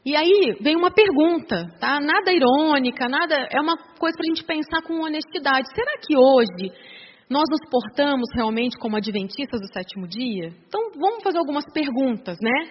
[0.04, 2.00] E aí vem uma pergunta, tá?
[2.00, 3.34] Nada irônica, nada.
[3.50, 5.68] É uma coisa para a gente pensar com honestidade.
[5.74, 6.72] Será que hoje
[7.28, 10.54] nós nos portamos realmente como adventistas do sétimo dia?
[10.66, 12.70] Então vamos fazer algumas perguntas, né?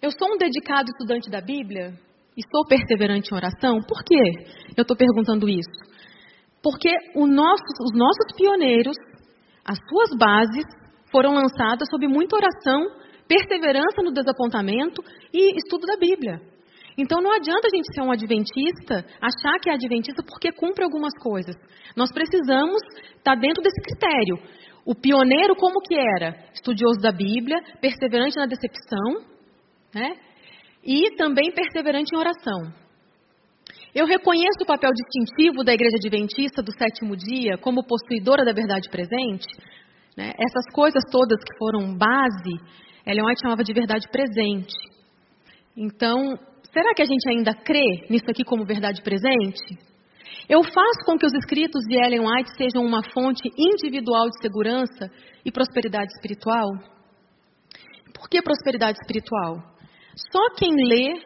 [0.00, 1.92] Eu sou um dedicado estudante da Bíblia
[2.34, 3.80] e sou perseverante em oração.
[3.86, 4.16] Por que
[4.74, 5.96] eu estou perguntando isso?
[6.62, 8.96] Porque nosso, os nossos pioneiros,
[9.64, 10.64] as suas bases,
[11.12, 12.86] foram lançadas sob muita oração
[13.28, 16.40] perseverança no desapontamento e estudo da Bíblia.
[16.98, 21.12] Então não adianta a gente ser um adventista, achar que é adventista porque cumpre algumas
[21.20, 21.54] coisas.
[21.94, 22.80] Nós precisamos
[23.16, 24.38] estar dentro desse critério.
[24.84, 26.36] O pioneiro como que era?
[26.54, 29.26] Estudioso da Bíblia, perseverante na decepção,
[29.94, 30.16] né?
[30.82, 32.72] E também perseverante em oração.
[33.94, 38.88] Eu reconheço o papel distintivo da igreja adventista do sétimo dia como possuidora da verdade
[38.90, 39.46] presente.
[40.16, 40.32] Né?
[40.38, 42.60] Essas coisas todas que foram base
[43.06, 44.74] Ellen White chamava de verdade presente.
[45.76, 46.36] Então,
[46.72, 49.78] será que a gente ainda crê nisso aqui como verdade presente?
[50.48, 55.10] Eu faço com que os escritos de Ellen White sejam uma fonte individual de segurança
[55.44, 56.68] e prosperidade espiritual?
[58.12, 59.56] Por que prosperidade espiritual?
[60.32, 61.20] Só quem lê,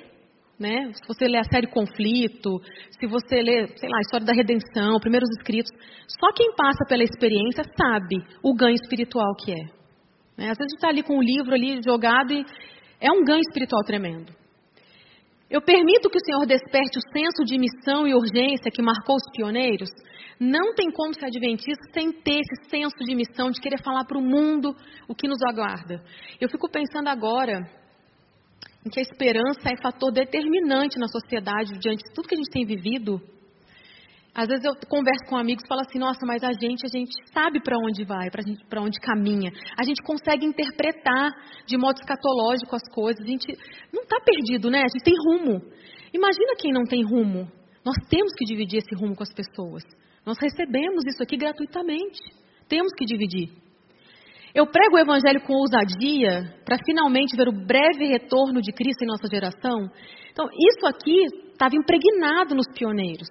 [0.59, 2.61] né, se você lê a série Conflito,
[2.99, 5.71] se você lê, sei lá, a história da redenção, primeiros escritos,
[6.09, 9.80] só quem passa pela experiência sabe o ganho espiritual que é.
[10.37, 10.51] Né?
[10.51, 12.45] Às vezes está ali com o livro ali jogado e
[13.01, 14.33] é um ganho espiritual tremendo.
[15.51, 19.33] Eu permito que o Senhor desperte o senso de missão e urgência que marcou os
[19.35, 19.91] pioneiros.
[20.39, 24.17] Não tem como ser adventista sem ter esse senso de missão, de querer falar para
[24.17, 24.75] o mundo
[25.09, 26.03] o que nos aguarda.
[26.41, 27.69] Eu fico pensando agora
[28.87, 32.51] em que a esperança é fator determinante na sociedade diante de tudo que a gente
[32.51, 33.21] tem vivido.
[34.35, 37.11] Às vezes eu converso com amigos e falo assim, nossa, mas a gente, a gente
[37.33, 38.29] sabe para onde vai,
[38.69, 39.51] para onde caminha.
[39.77, 41.33] A gente consegue interpretar
[41.67, 43.21] de modo escatológico as coisas.
[43.23, 43.47] A gente
[43.93, 44.79] não está perdido, né?
[44.79, 45.61] A gente tem rumo.
[46.15, 47.51] Imagina quem não tem rumo.
[47.85, 49.83] Nós temos que dividir esse rumo com as pessoas.
[50.25, 52.21] Nós recebemos isso aqui gratuitamente.
[52.69, 53.51] Temos que dividir.
[54.55, 59.07] Eu prego o Evangelho com ousadia para finalmente ver o breve retorno de Cristo em
[59.07, 59.91] nossa geração.
[60.31, 63.29] Então, isso aqui estava impregnado nos pioneiros.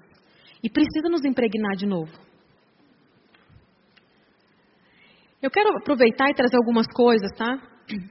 [0.61, 2.11] E precisa nos impregnar de novo.
[5.41, 7.57] Eu quero aproveitar e trazer algumas coisas, tá?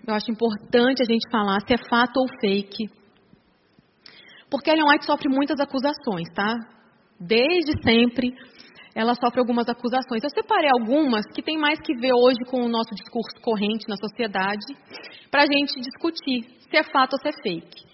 [0.07, 2.91] Eu acho importante a gente falar se é fato ou fake.
[4.51, 6.55] Porque Ellen White sofre muitas acusações, tá?
[7.21, 8.33] Desde sempre
[8.95, 10.25] ela sofre algumas acusações.
[10.25, 13.97] Eu separei algumas que tem mais que ver hoje com o nosso discurso corrente na
[13.97, 14.75] sociedade,
[15.31, 17.88] para a gente discutir se é fato ou se é fake.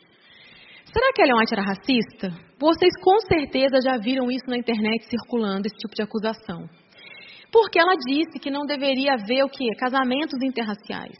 [0.95, 2.31] Será que Ellen White era racista?
[2.57, 6.69] Vocês com certeza já viram isso na internet circulando, esse tipo de acusação.
[7.51, 9.67] Porque ela disse que não deveria haver o quê?
[9.77, 11.19] Casamentos interraciais.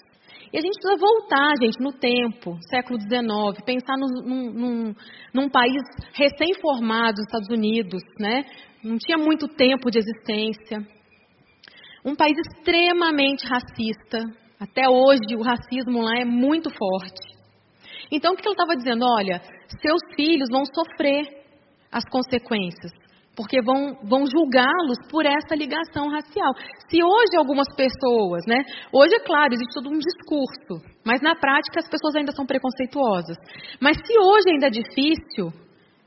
[0.53, 4.95] E a gente precisa voltar, gente, no tempo, século XIX, pensar no, num, num,
[5.35, 5.83] num país
[6.13, 8.45] recém-formado, Estados Unidos, né?
[8.85, 10.87] Não tinha muito tempo de existência.
[12.05, 14.21] Um país extremamente racista.
[14.61, 17.34] Até hoje o racismo lá é muito forte.
[18.11, 19.05] Então o que ela estava dizendo?
[19.05, 19.41] Olha,
[19.81, 21.45] seus filhos vão sofrer
[21.91, 22.93] as consequências,
[23.37, 26.53] porque vão, vão julgá-los por essa ligação racial.
[26.89, 28.65] Se hoje algumas pessoas, né?
[28.93, 33.37] Hoje, é claro, existe todo um discurso, mas na prática as pessoas ainda são preconceituosas.
[33.81, 35.53] Mas se hoje ainda é difícil,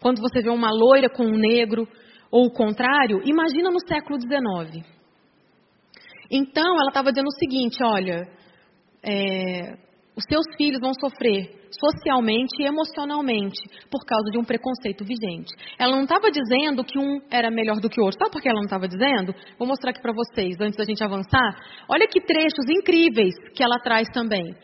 [0.01, 1.87] quando você vê uma loira com um negro,
[2.29, 4.85] ou o contrário, imagina no século XIX.
[6.29, 8.27] Então, ela estava dizendo o seguinte: olha,
[9.01, 9.77] é,
[10.15, 15.53] os seus filhos vão sofrer socialmente e emocionalmente por causa de um preconceito vigente.
[15.77, 18.19] Ela não estava dizendo que um era melhor do que o outro.
[18.19, 19.33] Sabe por que ela não estava dizendo?
[19.57, 21.55] Vou mostrar aqui para vocês antes da gente avançar.
[21.89, 24.55] Olha que trechos incríveis que ela traz também.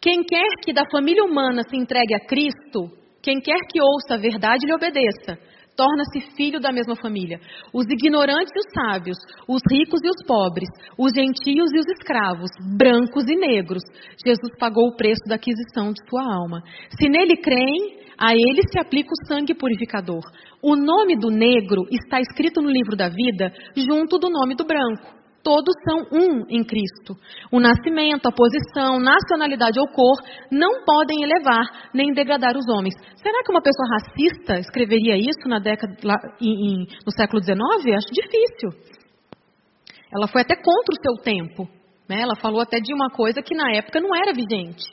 [0.00, 2.90] Quem quer que da família humana se entregue a Cristo,
[3.22, 5.38] quem quer que ouça a verdade lhe obedeça,
[5.76, 7.38] torna-se filho da mesma família.
[7.72, 12.50] Os ignorantes e os sábios, os ricos e os pobres, os gentios e os escravos,
[12.76, 13.82] brancos e negros.
[14.24, 16.62] Jesus pagou o preço da aquisição de sua alma.
[16.98, 20.22] Se nele creem, a ele se aplica o sangue purificador.
[20.62, 25.23] O nome do negro está escrito no livro da vida junto do nome do branco
[25.44, 27.14] todos são um em Cristo.
[27.52, 30.16] O nascimento, a posição, nacionalidade ou cor
[30.50, 32.94] não podem elevar nem degradar os homens.
[33.16, 37.60] Será que uma pessoa racista escreveria isso na década, lá, em, em, no século XIX?
[37.94, 38.70] Acho difícil.
[40.12, 41.68] Ela foi até contra o seu tempo.
[42.08, 42.20] Né?
[42.22, 44.84] Ela falou até de uma coisa que na época não era vigente.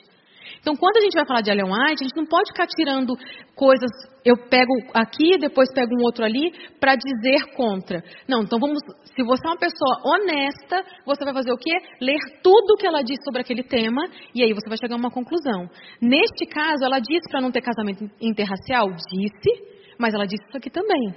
[0.60, 3.14] Então, quando a gente vai falar de Ellen White, a gente não pode ficar tirando
[3.54, 3.90] coisas,
[4.24, 8.02] eu pego aqui, depois pego um outro ali, para dizer contra.
[8.28, 11.76] Não, então vamos, se você é uma pessoa honesta, você vai fazer o quê?
[12.00, 14.02] Ler tudo o que ela disse sobre aquele tema,
[14.34, 15.68] e aí você vai chegar a uma conclusão.
[16.00, 18.88] Neste caso, ela disse para não ter casamento interracial?
[18.90, 21.14] Disse, mas ela disse isso aqui também.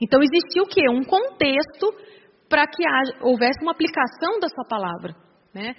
[0.00, 0.88] Então, existia o quê?
[0.90, 1.92] Um contexto
[2.48, 2.82] para que
[3.20, 5.14] houvesse uma aplicação da sua palavra.
[5.54, 5.74] Né?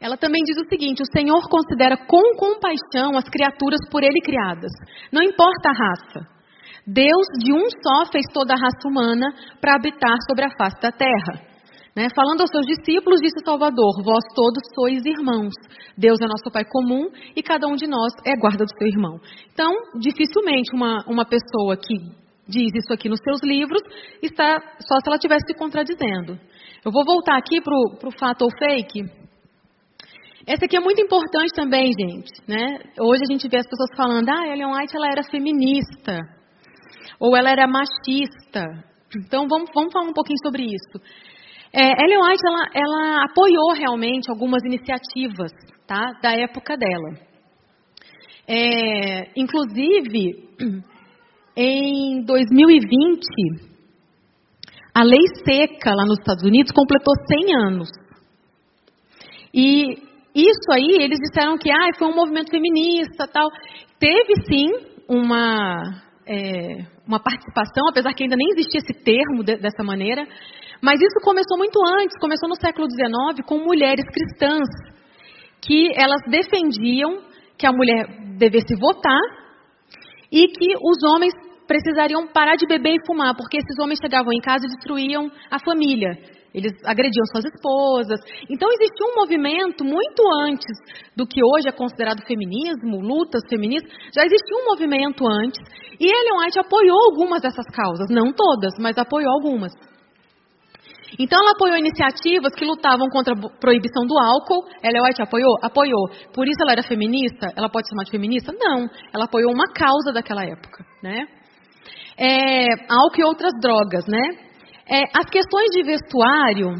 [0.00, 4.72] Ela também diz o seguinte: o Senhor considera com compaixão as criaturas por ele criadas,
[5.12, 6.40] não importa a raça.
[6.86, 9.26] Deus de um só fez toda a raça humana
[9.60, 11.50] para habitar sobre a face da terra.
[11.94, 12.06] Né?
[12.14, 15.52] Falando aos seus discípulos, disse Salvador: Vós todos sois irmãos.
[15.98, 19.20] Deus é nosso Pai comum e cada um de nós é guarda do seu irmão.
[19.52, 21.94] Então, dificilmente uma, uma pessoa que
[22.48, 23.82] diz isso aqui nos seus livros
[24.22, 26.38] está só se ela estivesse se contradizendo.
[26.84, 29.04] Eu vou voltar aqui para o fato ou fake.
[30.50, 32.32] Essa aqui é muito importante também, gente.
[32.48, 32.80] Né?
[32.98, 36.18] Hoje a gente vê as pessoas falando, ah, Ellen White ela era feminista,
[37.20, 38.66] ou ela era machista.
[39.16, 41.06] Então vamos, vamos falar um pouquinho sobre isso.
[41.72, 45.52] É, Ellen White ela, ela apoiou realmente algumas iniciativas
[45.86, 47.14] tá, da época dela.
[48.48, 50.48] É, inclusive,
[51.54, 53.70] em 2020,
[54.92, 57.88] a lei seca lá nos Estados Unidos completou 100 anos.
[59.54, 63.48] E isso aí, eles disseram que ah, foi um movimento feminista tal.
[63.98, 64.70] Teve sim
[65.08, 65.82] uma,
[66.26, 70.26] é, uma participação, apesar que ainda nem existia esse termo de, dessa maneira.
[70.80, 74.68] Mas isso começou muito antes, começou no século XIX com mulheres cristãs,
[75.60, 77.22] que elas defendiam
[77.58, 78.06] que a mulher
[78.38, 79.20] devesse votar
[80.32, 81.34] e que os homens
[81.66, 85.58] precisariam parar de beber e fumar, porque esses homens chegavam em casa e destruíam a
[85.58, 86.39] família.
[86.52, 88.20] Eles agrediam suas esposas.
[88.48, 90.76] Então existia um movimento muito antes
[91.16, 93.90] do que hoje é considerado feminismo, lutas feministas.
[94.14, 95.62] Já existia um movimento antes.
[95.98, 98.08] E Ellen White apoiou algumas dessas causas.
[98.10, 99.72] Não todas, mas apoiou algumas.
[101.18, 104.66] Então ela apoiou iniciativas que lutavam contra a proibição do álcool.
[104.82, 105.56] Ellen White apoiou?
[105.62, 106.08] Apoiou.
[106.34, 107.52] Por isso ela era feminista?
[107.56, 108.52] Ela pode ser chamar de feminista?
[108.52, 108.88] Não.
[109.12, 110.84] Ela apoiou uma causa daquela época.
[111.02, 111.26] Né?
[112.18, 114.49] É, álcool e outras drogas, né?
[114.90, 116.74] É, as questões de vestuário,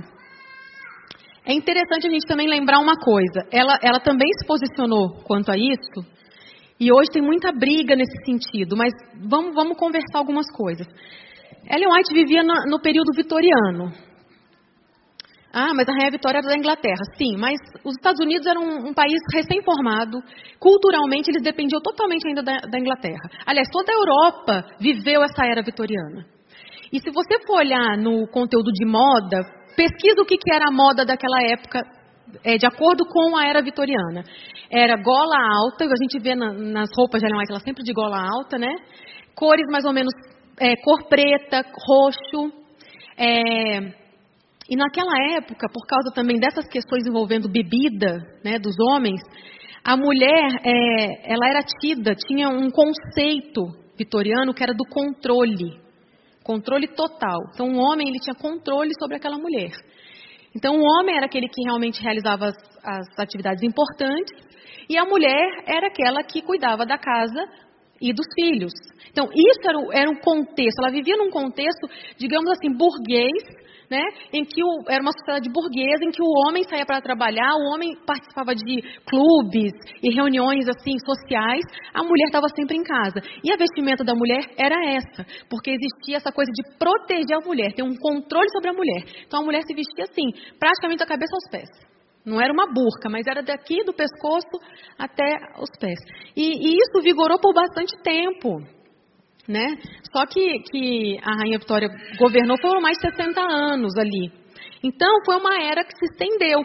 [1.46, 3.46] é interessante a gente também lembrar uma coisa.
[3.52, 6.04] Ela, ela também se posicionou quanto a isso,
[6.80, 8.92] e hoje tem muita briga nesse sentido, mas
[9.28, 10.86] vamos, vamos conversar algumas coisas.
[11.70, 13.92] Ellen White vivia no, período vitoriano.
[15.52, 17.02] Ah, mas a Rainha Vitória era da Inglaterra.
[17.18, 20.18] Sim, mas os Estados Unidos eram um, um país recém-formado.
[20.58, 23.28] Culturalmente, eles dependiam totalmente ainda da, da Inglaterra.
[23.44, 26.39] Aliás, toda a Europa viveu essa era vitoriana.
[26.92, 29.38] E se você for olhar no conteúdo de moda,
[29.76, 31.80] pesquisa o que, que era a moda daquela época,
[32.44, 34.24] é, de acordo com a era vitoriana.
[34.70, 37.92] Era gola alta, a gente vê na, nas roupas de Ellen White, ela sempre de
[37.92, 38.74] gola alta, né?
[39.34, 40.12] Cores mais ou menos
[40.58, 42.52] é, cor preta, roxo.
[43.16, 43.78] É,
[44.68, 49.20] e naquela época, por causa também dessas questões envolvendo bebida né, dos homens,
[49.82, 53.62] a mulher é, ela era tida, tinha um conceito
[53.98, 55.80] vitoriano que era do controle.
[56.44, 57.38] Controle total.
[57.52, 59.70] Então, o homem ele tinha controle sobre aquela mulher.
[60.54, 64.34] Então, o homem era aquele que realmente realizava as, as atividades importantes
[64.88, 67.44] e a mulher era aquela que cuidava da casa
[68.00, 68.72] e dos filhos.
[69.10, 70.80] Então, isso era, era um contexto.
[70.80, 73.42] Ela vivia num contexto, digamos assim, burguês,
[73.90, 77.50] né, em que o, era uma sociedade burguesa em que o homem saía para trabalhar,
[77.56, 83.20] o homem participava de clubes e reuniões assim sociais, a mulher estava sempre em casa.
[83.42, 87.72] E a vestimenta da mulher era essa, porque existia essa coisa de proteger a mulher,
[87.72, 89.02] ter um controle sobre a mulher.
[89.26, 91.90] Então a mulher se vestia assim, praticamente da cabeça aos pés.
[92.24, 94.60] Não era uma burca, mas era daqui do pescoço
[94.98, 95.24] até
[95.58, 95.98] os pés.
[96.36, 98.60] E, e isso vigorou por bastante tempo.
[99.48, 99.76] Né?
[100.12, 101.88] Só que, que a Rainha Vitória
[102.18, 104.30] governou foram mais de 60 anos ali.
[104.82, 106.60] Então, foi uma era que se estendeu.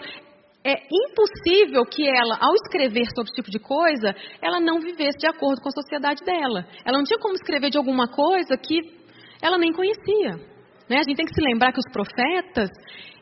[0.63, 5.27] É impossível que ela, ao escrever sobre esse tipo de coisa, ela não vivesse de
[5.27, 6.65] acordo com a sociedade dela.
[6.83, 8.79] Ela não tinha como escrever de alguma coisa que
[9.41, 10.31] ela nem conhecia.
[10.89, 10.97] Né?
[10.97, 12.69] A gente tem que se lembrar que os profetas,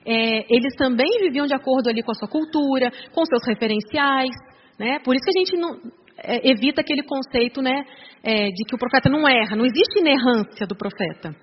[0.06, 4.36] é, eles também viviam de acordo ali com a sua cultura, com seus referenciais.
[4.80, 5.00] Né?
[5.00, 7.84] Por isso que a gente não, é, evita aquele conceito né,
[8.24, 9.56] é, de que o profeta não erra.
[9.56, 11.36] Não existe inerrância do profeta.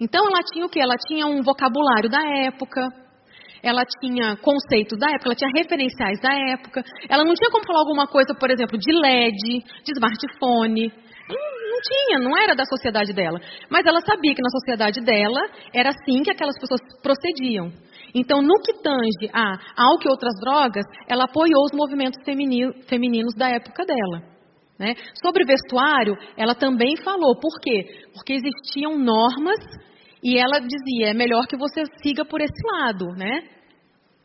[0.00, 0.80] Então ela tinha o que?
[0.80, 2.80] Ela tinha um vocabulário da época,
[3.62, 6.82] ela tinha conceitos da época, ela tinha referenciais da época.
[7.08, 10.92] Ela não tinha como falar alguma coisa, por exemplo, de LED, de smartphone.
[11.28, 13.40] Não, não tinha, não era da sociedade dela.
[13.70, 15.40] Mas ela sabia que na sociedade dela
[15.72, 17.70] era assim que aquelas pessoas procediam.
[18.14, 22.20] Então, no que tange a álcool e outras drogas, ela apoiou os movimentos
[22.88, 24.22] femininos da época dela.
[24.78, 24.94] Né?
[25.22, 27.38] Sobre vestuário, ela também falou.
[27.38, 28.08] Por quê?
[28.14, 29.58] Porque existiam normas
[30.22, 33.42] e ela dizia: é melhor que você siga por esse lado, né?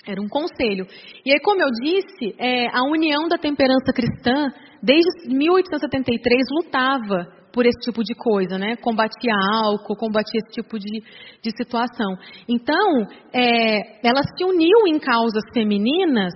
[0.07, 0.87] Era um conselho.
[1.25, 4.47] E aí, como eu disse, é, a União da Temperança Cristã,
[4.81, 8.75] desde 1873, lutava por esse tipo de coisa, né?
[8.75, 11.01] Combatia álcool, combatia esse tipo de,
[11.41, 12.13] de situação.
[12.47, 13.01] Então,
[13.33, 16.33] é, ela se uniu em causas femininas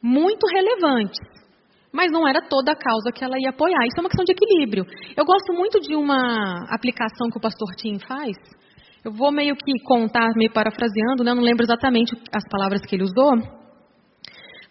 [0.00, 1.18] muito relevantes.
[1.92, 3.84] Mas não era toda a causa que ela ia apoiar.
[3.84, 4.86] Isso é uma questão de equilíbrio.
[5.16, 8.36] Eu gosto muito de uma aplicação que o pastor Tim faz.
[9.04, 11.32] Eu vou meio que contar, meio parafraseando, né?
[11.32, 13.32] Eu não lembro exatamente as palavras que ele usou.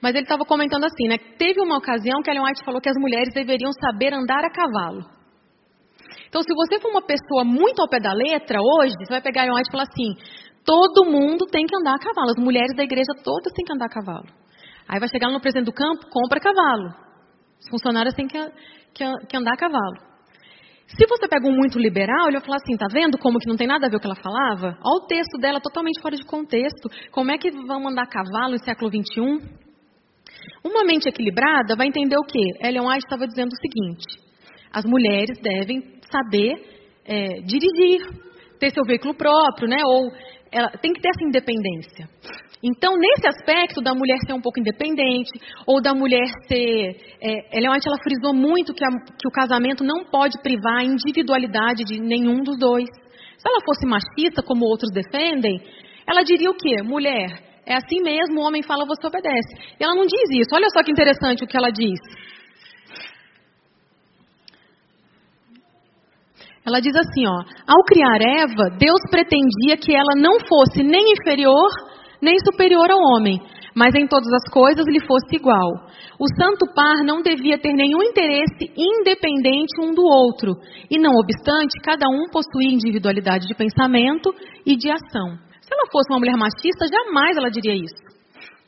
[0.01, 1.17] Mas ele estava comentando assim, né?
[1.37, 5.16] Teve uma ocasião que Ellen White falou que as mulheres deveriam saber andar a cavalo.
[6.37, 9.45] Então, se você for uma pessoa muito ao pé da letra hoje, você vai pegar
[9.45, 10.13] White e falar assim:
[10.63, 12.29] todo mundo tem que andar a cavalo.
[12.29, 14.27] As mulheres da igreja todas têm que andar a cavalo.
[14.87, 16.93] Aí vai chegar no presidente do campo, compra cavalo.
[17.59, 18.37] Os funcionários têm que,
[18.93, 19.97] que, que andar a cavalo.
[20.85, 23.57] Se você pega um muito liberal, ele vai falar assim, tá vendo como que não
[23.57, 24.77] tem nada a ver o que ela falava?
[24.85, 26.87] Olha o texto dela totalmente fora de contexto.
[27.11, 29.41] Como é que vão andar cavalo no século XXI?
[30.63, 32.59] Uma mente equilibrada vai entender o quê?
[32.61, 34.05] Ellen White estava dizendo o seguinte,
[34.71, 36.53] as mulheres devem saber
[37.05, 38.01] é, dirigir,
[38.59, 39.77] ter seu veículo próprio, né?
[39.85, 40.11] Ou
[40.51, 42.07] ela tem que ter essa independência.
[42.63, 45.29] Então, nesse aspecto da mulher ser um pouco independente,
[45.65, 46.95] ou da mulher ser.
[47.21, 51.83] É, ela, ela frisou muito que, a, que o casamento não pode privar a individualidade
[51.83, 52.87] de nenhum dos dois.
[53.37, 55.61] Se ela fosse machista, como outros defendem,
[56.09, 56.81] ela diria o quê?
[56.83, 57.27] Mulher,
[57.65, 59.53] é assim mesmo, o homem fala, você obedece.
[59.79, 60.55] E ela não diz isso.
[60.55, 61.99] Olha só que interessante o que ela diz.
[66.67, 71.69] Ela diz assim, ó, ao criar Eva, Deus pretendia que ela não fosse nem inferior
[72.21, 73.39] nem superior ao homem,
[73.75, 75.85] mas em todas as coisas lhe fosse igual.
[76.19, 80.53] O santo par não devia ter nenhum interesse independente um do outro,
[80.89, 84.33] e não obstante, cada um possuía individualidade de pensamento
[84.65, 85.37] e de ação.
[85.61, 88.07] Se ela fosse uma mulher machista, jamais ela diria isso.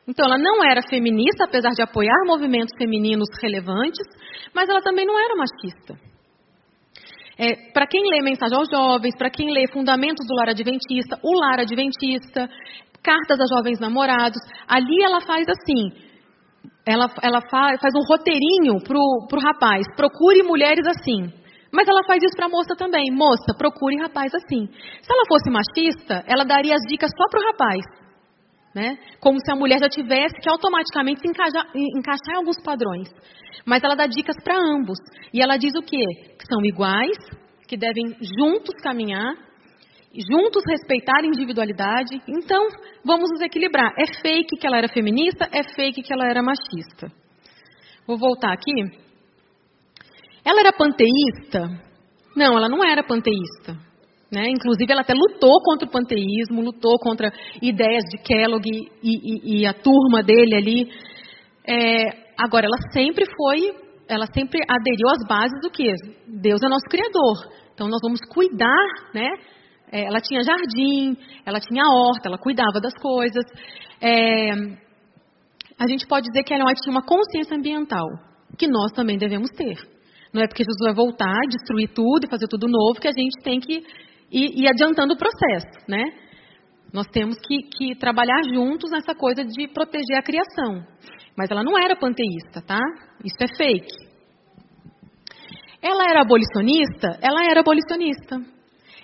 [0.07, 4.05] Então, ela não era feminista, apesar de apoiar movimentos femininos relevantes,
[4.53, 6.08] mas ela também não era machista.
[7.41, 11.39] É, para quem lê Mensagem aos Jovens, para quem lê Fundamentos do Lar Adventista, o
[11.39, 12.49] Lar Adventista,
[13.01, 14.41] cartas a jovens namorados.
[14.67, 15.87] Ali ela faz assim,
[16.85, 21.31] ela, ela faz, um roteirinho pro, pro rapaz, procure mulheres assim.
[21.71, 23.05] Mas ela faz isso para a moça também.
[23.09, 24.67] Moça, procure rapaz assim.
[25.01, 27.79] Se ela fosse machista, ela daria as dicas só para o rapaz.
[28.75, 28.97] Né?
[29.21, 31.65] Como se a mulher já tivesse que automaticamente se encaixar,
[31.95, 33.07] encaixar em alguns padrões.
[33.65, 34.97] Mas ela dá dicas para ambos.
[35.33, 36.03] E ela diz o quê?
[36.49, 37.17] São iguais,
[37.67, 39.49] que devem juntos caminhar
[40.13, 42.21] juntos respeitar a individualidade.
[42.27, 42.67] Então,
[43.05, 43.93] vamos nos equilibrar.
[43.97, 47.11] É fake que ela era feminista, é fake que ela era machista.
[48.07, 48.71] Vou voltar aqui.
[50.43, 51.69] Ela era panteísta?
[52.35, 53.77] Não, ela não era panteísta.
[54.31, 54.49] Né?
[54.49, 57.31] Inclusive, ela até lutou contra o panteísmo, lutou contra
[57.61, 60.91] ideias de Kellogg e, e, e a turma dele ali.
[61.67, 63.75] É, agora, ela sempre foi,
[64.09, 65.85] ela sempre aderiu às bases do que?
[66.27, 67.53] Deus é nosso Criador.
[67.73, 69.27] Então, nós vamos cuidar, né?
[69.91, 73.45] É, ela tinha jardim, ela tinha horta, ela cuidava das coisas.
[74.01, 74.51] É,
[75.79, 78.05] a gente pode dizer que ela tinha uma consciência ambiental,
[78.57, 79.77] que nós também devemos ter.
[80.33, 83.41] Não é porque Jesus vai voltar, destruir tudo e fazer tudo novo que a gente
[83.43, 83.83] tem que
[84.31, 86.03] ir, ir adiantando o processo, né?
[86.91, 90.83] Nós temos que, que, trabalhar juntos nessa coisa de proteger a criação.
[91.39, 92.81] Mas ela não era panteísta, tá?
[93.23, 93.95] Isso é fake.
[95.81, 97.17] Ela era abolicionista?
[97.21, 98.35] Ela era abolicionista.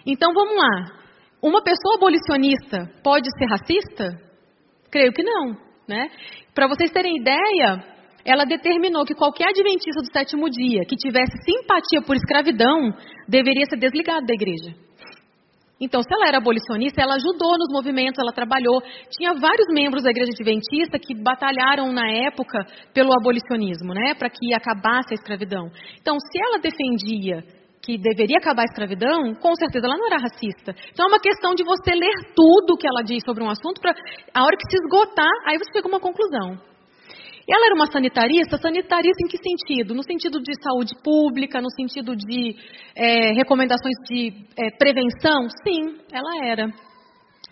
[0.06, 1.00] Então vamos lá.
[1.42, 4.22] Uma pessoa abolicionista pode ser racista?
[4.92, 5.56] Creio que não.
[5.88, 6.10] Né?
[6.54, 7.82] Para vocês terem ideia,
[8.26, 12.94] ela determinou que qualquer adventista do sétimo dia que tivesse simpatia por escravidão
[13.30, 14.76] deveria ser desligado da igreja.
[15.80, 18.82] Então, se ela era abolicionista, ela ajudou nos movimentos, ela trabalhou.
[19.10, 24.54] Tinha vários membros da igreja adventista que batalharam na época pelo abolicionismo, né, para que
[24.54, 25.70] acabasse a escravidão.
[26.00, 27.44] Então, se ela defendia
[27.86, 30.74] que deveria acabar a escravidão, com certeza ela não era racista.
[30.92, 33.94] Então é uma questão de você ler tudo que ela diz sobre um assunto, para
[34.34, 36.58] a hora que se esgotar, aí você chega a uma conclusão.
[37.48, 38.58] E ela era uma sanitarista?
[38.58, 39.94] Sanitarista em que sentido?
[39.94, 42.56] No sentido de saúde pública, no sentido de
[42.96, 45.48] é, recomendações de é, prevenção?
[45.64, 46.68] Sim, ela era.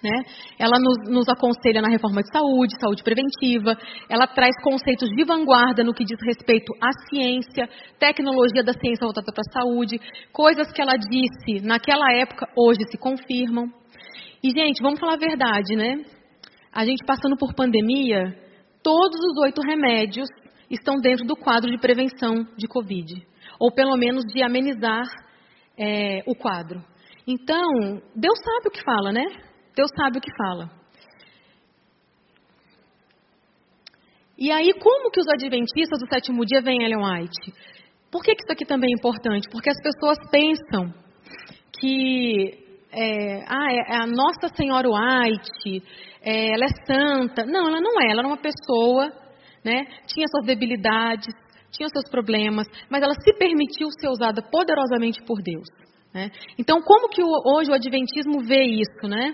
[0.03, 0.23] Né?
[0.59, 3.77] Ela nos, nos, aconselha na reforma de saúde, saúde preventiva,
[4.09, 9.31] ela traz conceitos de vanguarda no que diz respeito à ciência, tecnologia da ciência voltada
[9.31, 10.01] para a saúde,
[10.33, 13.71] coisas que ela disse naquela época, hoje se confirmam.
[14.43, 16.03] E, gente, vamos falar a verdade, né?
[16.73, 18.42] A gente passando por pandemia,
[18.83, 20.27] todos os oito remédios
[20.69, 23.25] estão dentro do quadro de prevenção de Covid,
[23.59, 25.03] ou pelo menos de amenizar
[25.77, 26.83] é, o quadro.
[27.25, 29.25] Então, Deus sabe o que fala, né?
[29.75, 30.69] Deus sabe o que fala.
[34.37, 37.53] E aí, como que os adventistas do sétimo dia veem Ellen White?
[38.11, 39.47] Por que, que isso aqui também é importante?
[39.49, 40.93] Porque as pessoas pensam
[41.79, 45.83] que é, ah, é, é a Nossa Senhora White,
[46.23, 47.45] é, ela é santa.
[47.45, 48.11] Não, ela não é.
[48.11, 49.11] Ela era uma pessoa,
[49.63, 49.85] né?
[50.07, 51.33] Tinha suas debilidades,
[51.71, 55.67] tinha seus problemas, mas ela se permitiu ser usada poderosamente por Deus.
[56.13, 56.29] Né?
[56.57, 59.33] Então, como que hoje o Adventismo vê isso, né?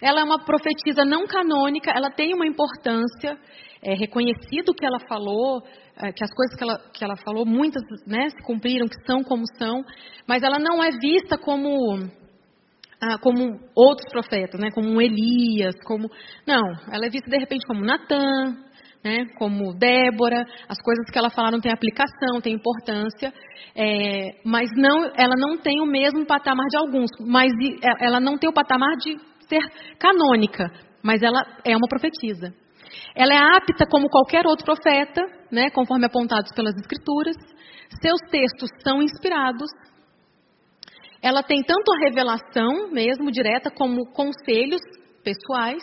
[0.00, 3.38] Ela é uma profetisa não canônica, ela tem uma importância,
[3.82, 5.62] é reconhecido que ela falou,
[5.96, 9.22] é, que as coisas que ela, que ela falou, muitas né, se cumpriram, que são
[9.22, 9.82] como são,
[10.26, 11.98] mas ela não é vista como,
[13.02, 16.08] ah, como outros profetas, né, como Elias, como.
[16.46, 18.54] Não, ela é vista de repente como Natan,
[19.04, 23.32] né, como Débora, as coisas que ela fala não têm aplicação, têm importância,
[23.74, 27.50] é, mas não, ela não tem o mesmo patamar de alguns, mas
[27.82, 29.16] é, ela não tem o patamar de
[29.48, 29.62] ser
[29.98, 30.70] canônica,
[31.02, 32.54] mas ela é uma profetisa.
[33.16, 37.34] Ela é apta como qualquer outro profeta, né, conforme apontados pelas Escrituras.
[38.00, 39.68] Seus textos são inspirados.
[41.22, 44.80] Ela tem tanto a revelação mesmo, direta, como conselhos
[45.22, 45.82] pessoais.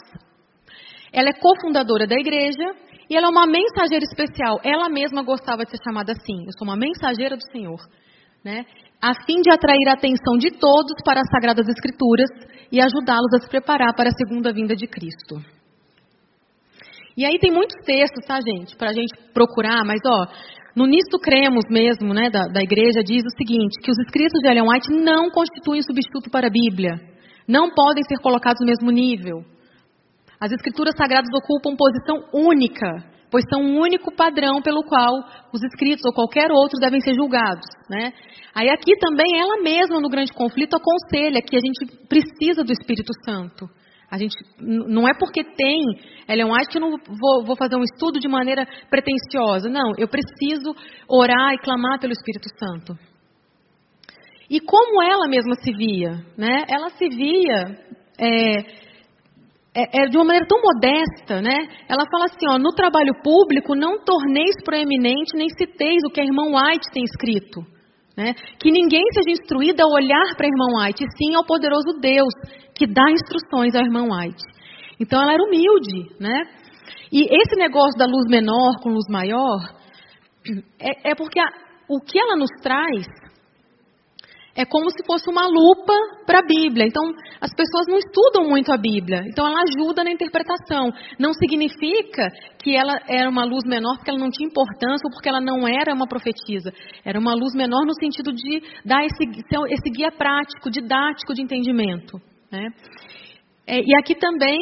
[1.14, 2.76] Ela é cofundadora da igreja
[3.10, 4.60] e ela é uma mensageira especial.
[4.64, 6.46] Ela mesma gostava de ser chamada assim.
[6.46, 7.80] Eu sou uma mensageira do Senhor.
[8.44, 8.66] Né?
[9.02, 12.30] A fim de atrair a atenção de todos para as Sagradas Escrituras
[12.72, 15.42] e ajudá-los a se preparar para a segunda vinda de Cristo.
[17.18, 20.28] E aí tem muitos textos, tá, gente, para a gente procurar, mas ó,
[20.76, 24.47] no Nisto Cremos mesmo, né, da, da igreja, diz o seguinte, que os escritos de
[24.47, 26.99] Ellen White não constituem substituto para a Bíblia.
[27.47, 29.43] Não podem ser colocados no mesmo nível.
[30.39, 35.13] As escrituras sagradas ocupam posição única, pois são um único padrão pelo qual
[35.53, 37.67] os escritos ou qualquer outro devem ser julgados.
[37.89, 38.13] Né?
[38.53, 43.11] Aí aqui também ela mesma, no grande conflito, aconselha que a gente precisa do Espírito
[43.26, 43.67] Santo.
[44.12, 45.82] A gente não é porque tem
[46.28, 49.70] Ellen White que eu não vou, vou, fazer um estudo de maneira pretensiosa.
[49.70, 50.76] Não, eu preciso
[51.07, 52.97] orar e clamar pelo Espírito Santo.
[54.49, 56.66] E como ela mesma se via, né?
[56.68, 57.78] Ela se via
[58.18, 58.89] é,
[59.76, 61.55] é, é, de uma maneira tão modesta, né?
[61.88, 66.26] Ela fala assim, ó, no trabalho público não torneis proeminente nem citeis o que a
[66.26, 67.62] irmã White tem escrito.
[68.20, 68.34] Né?
[68.59, 72.34] Que ninguém seja instruído a olhar para a irmã White, sim ao poderoso Deus
[72.76, 74.43] que dá instruções à irmã White.
[74.99, 76.43] Então ela era humilde, né?
[77.13, 79.57] E esse negócio da luz menor com luz maior
[80.78, 81.47] é, é porque a,
[81.88, 83.07] o que ela nos traz
[84.60, 85.93] é como se fosse uma lupa
[86.26, 86.86] para a Bíblia.
[86.86, 87.01] Então,
[87.39, 89.24] as pessoas não estudam muito a Bíblia.
[89.32, 90.91] Então, ela ajuda na interpretação.
[91.18, 92.28] Não significa
[92.62, 95.66] que ela era uma luz menor porque ela não tinha importância ou porque ela não
[95.66, 96.74] era uma profetisa.
[97.05, 99.24] Era uma luz menor no sentido de dar esse,
[99.70, 102.20] esse guia prático, didático de entendimento.
[102.51, 102.68] Né?
[103.66, 104.60] É, e aqui também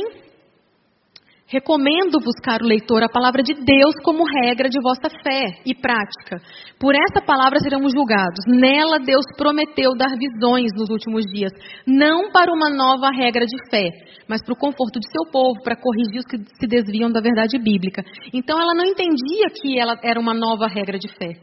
[1.49, 6.41] Recomendo buscar o leitor a palavra de Deus como regra de vossa fé e prática.
[6.77, 8.43] Por essa palavra seremos julgados.
[8.47, 11.53] Nela Deus prometeu dar visões nos últimos dias,
[11.87, 13.87] não para uma nova regra de fé,
[14.27, 17.57] mas para o conforto de seu povo, para corrigir os que se desviam da verdade
[17.57, 18.03] bíblica.
[18.33, 21.39] Então ela não entendia que ela era uma nova regra de fé.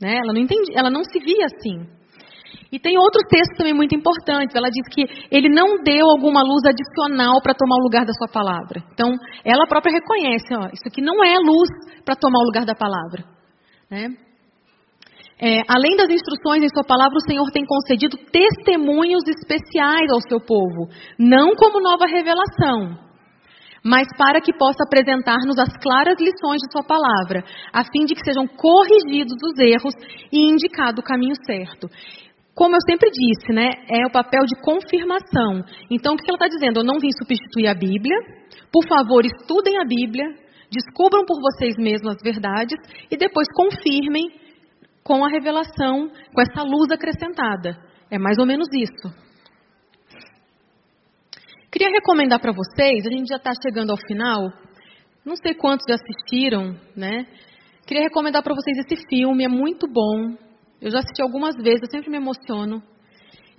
[0.00, 0.14] Né?
[0.14, 1.99] Ela, não entendia, ela não se via assim.
[2.72, 4.54] E tem outros textos também muito importantes.
[4.54, 8.28] Ela diz que ele não deu alguma luz adicional para tomar o lugar da sua
[8.28, 8.82] palavra.
[8.92, 9.12] Então,
[9.44, 11.68] ela própria reconhece, ó, isso aqui não é luz
[12.04, 13.24] para tomar o lugar da palavra.
[13.90, 14.08] Né?
[15.42, 20.38] É, além das instruções em sua palavra, o Senhor tem concedido testemunhos especiais ao seu
[20.38, 23.10] povo, não como nova revelação.
[23.82, 27.42] mas para que possa apresentar-nos as claras lições de Sua palavra,
[27.72, 29.94] a fim de que sejam corrigidos os erros
[30.30, 31.88] e indicado o caminho certo.
[32.54, 35.64] Como eu sempre disse, né, é o papel de confirmação.
[35.90, 36.80] Então, o que ela está dizendo?
[36.80, 38.16] Eu não vim substituir a Bíblia.
[38.72, 40.26] Por favor, estudem a Bíblia,
[40.70, 42.78] descubram por vocês mesmos as verdades
[43.10, 44.28] e depois confirmem
[45.02, 47.76] com a revelação, com essa luz acrescentada.
[48.10, 49.30] É mais ou menos isso.
[51.72, 54.50] Queria recomendar para vocês, a gente já está chegando ao final,
[55.24, 57.26] não sei quantos já assistiram, né?
[57.86, 60.36] Queria recomendar para vocês esse filme, é muito bom.
[60.80, 62.82] Eu já assisti algumas vezes, eu sempre me emociono.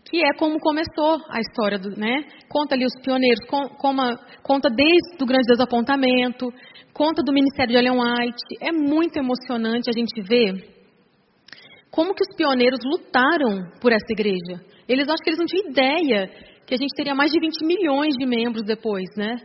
[0.04, 2.24] Que é como começou a história, do, né?
[2.50, 4.02] Conta ali os pioneiros, com, como,
[4.44, 6.52] conta desde o grande desapontamento,
[6.94, 8.58] conta do ministério de Ellen White.
[8.60, 10.82] É muito emocionante a gente ver
[11.92, 14.64] como que os pioneiros lutaram por essa igreja.
[14.88, 16.28] Eles acham que eles não tinham ideia
[16.66, 19.36] que a gente teria mais de 20 milhões de membros depois, né?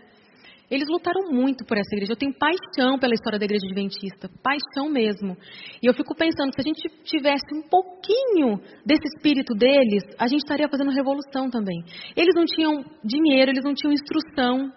[0.70, 2.12] Eles lutaram muito por essa igreja.
[2.12, 5.36] Eu tenho paixão pela história da igreja adventista, paixão mesmo.
[5.82, 10.40] E eu fico pensando, se a gente tivesse um pouquinho desse espírito deles, a gente
[10.40, 11.84] estaria fazendo revolução também.
[12.16, 14.72] Eles não tinham dinheiro, eles não tinham instrução,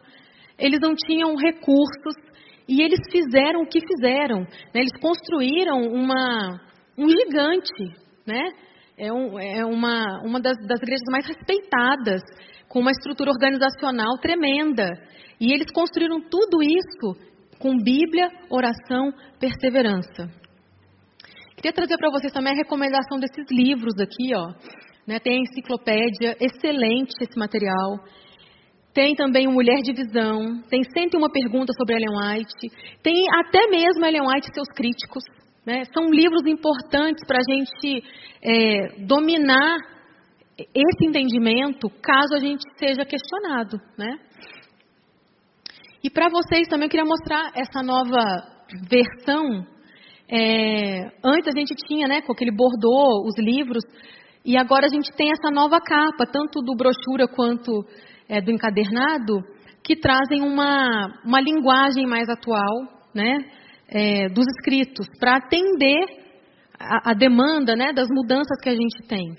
[0.57, 2.15] eles não tinham recursos,
[2.67, 4.41] e eles fizeram o que fizeram.
[4.41, 4.81] Né?
[4.81, 6.61] Eles construíram uma,
[6.95, 8.49] um gigante, né?
[8.99, 12.21] é, um, é uma, uma das, das igrejas mais respeitadas,
[12.69, 14.87] com uma estrutura organizacional tremenda.
[15.41, 20.29] E eles construíram tudo isso com Bíblia, oração, perseverança.
[21.55, 24.53] Queria trazer para vocês também a recomendação desses livros aqui, ó.
[25.05, 27.99] Né, tem a enciclopédia, excelente esse material.
[28.93, 30.61] Tem também o Mulher de Visão.
[30.69, 32.99] Tem 101 perguntas sobre Ellen White.
[33.01, 35.23] Tem até mesmo Ellen White e seus críticos.
[35.65, 35.83] Né?
[35.93, 38.03] São livros importantes para a gente
[38.43, 39.77] é, dominar
[40.73, 43.77] esse entendimento caso a gente seja questionado.
[43.97, 44.19] Né?
[46.03, 48.19] E para vocês também eu queria mostrar essa nova
[48.89, 49.65] versão.
[50.31, 53.83] É, antes a gente tinha né, com aquele bordô, os livros,
[54.45, 57.85] e agora a gente tem essa nova capa, tanto do brochura quanto
[58.27, 59.39] é, do encadernado,
[59.83, 63.37] que trazem uma, uma linguagem mais atual, né?
[63.89, 66.05] é, dos escritos, para atender
[66.79, 69.35] a, a, demanda né, das mudanças que a gente tem.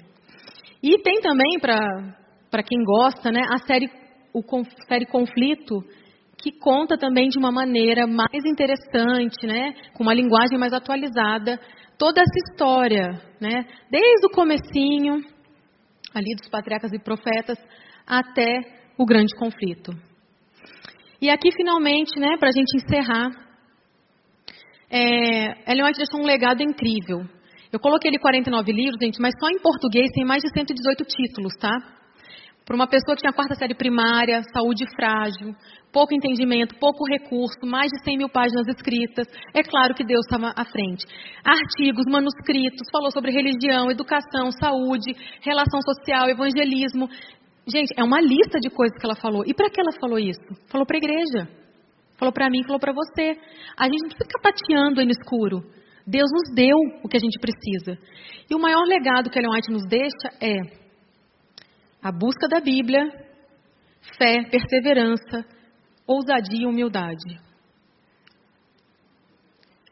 [0.82, 3.90] E tem também, para quem gosta, né, a série,
[4.32, 4.42] o
[4.88, 5.84] série Conflito,
[6.38, 11.60] que conta também de uma maneira mais interessante, né, com uma linguagem mais atualizada,
[11.98, 15.22] toda essa história, né, desde o comecinho,
[16.14, 17.58] ali dos patriarcas e profetas,
[18.06, 18.58] até
[18.96, 19.92] o grande conflito.
[21.20, 23.28] E aqui, finalmente, né, para a gente encerrar,
[24.90, 27.28] é, Ellen White deixou um legado incrível.
[27.72, 31.54] Eu coloquei ele 49 livros, gente, mas só em português tem mais de 118 títulos,
[31.56, 31.78] tá?
[32.66, 35.54] Para uma pessoa que tinha quarta série primária, saúde frágil,
[35.92, 40.52] pouco entendimento, pouco recurso, mais de 100 mil páginas escritas, é claro que Deus estava
[40.56, 41.04] à frente.
[41.44, 47.08] Artigos, manuscritos, falou sobre religião, educação, saúde, relação social, evangelismo.
[47.66, 49.42] Gente, é uma lista de coisas que ela falou.
[49.46, 50.40] E para que ela falou isso?
[50.68, 51.48] Falou para a igreja.
[52.18, 53.38] Falou para mim, falou para você.
[53.76, 55.79] A gente não precisa ficar tateando aí no escuro.
[56.10, 57.96] Deus nos deu o que a gente precisa.
[58.50, 60.56] E o maior legado que Ellen White nos deixa é
[62.02, 63.00] a busca da Bíblia,
[64.18, 65.46] fé, perseverança,
[66.06, 67.38] ousadia e humildade.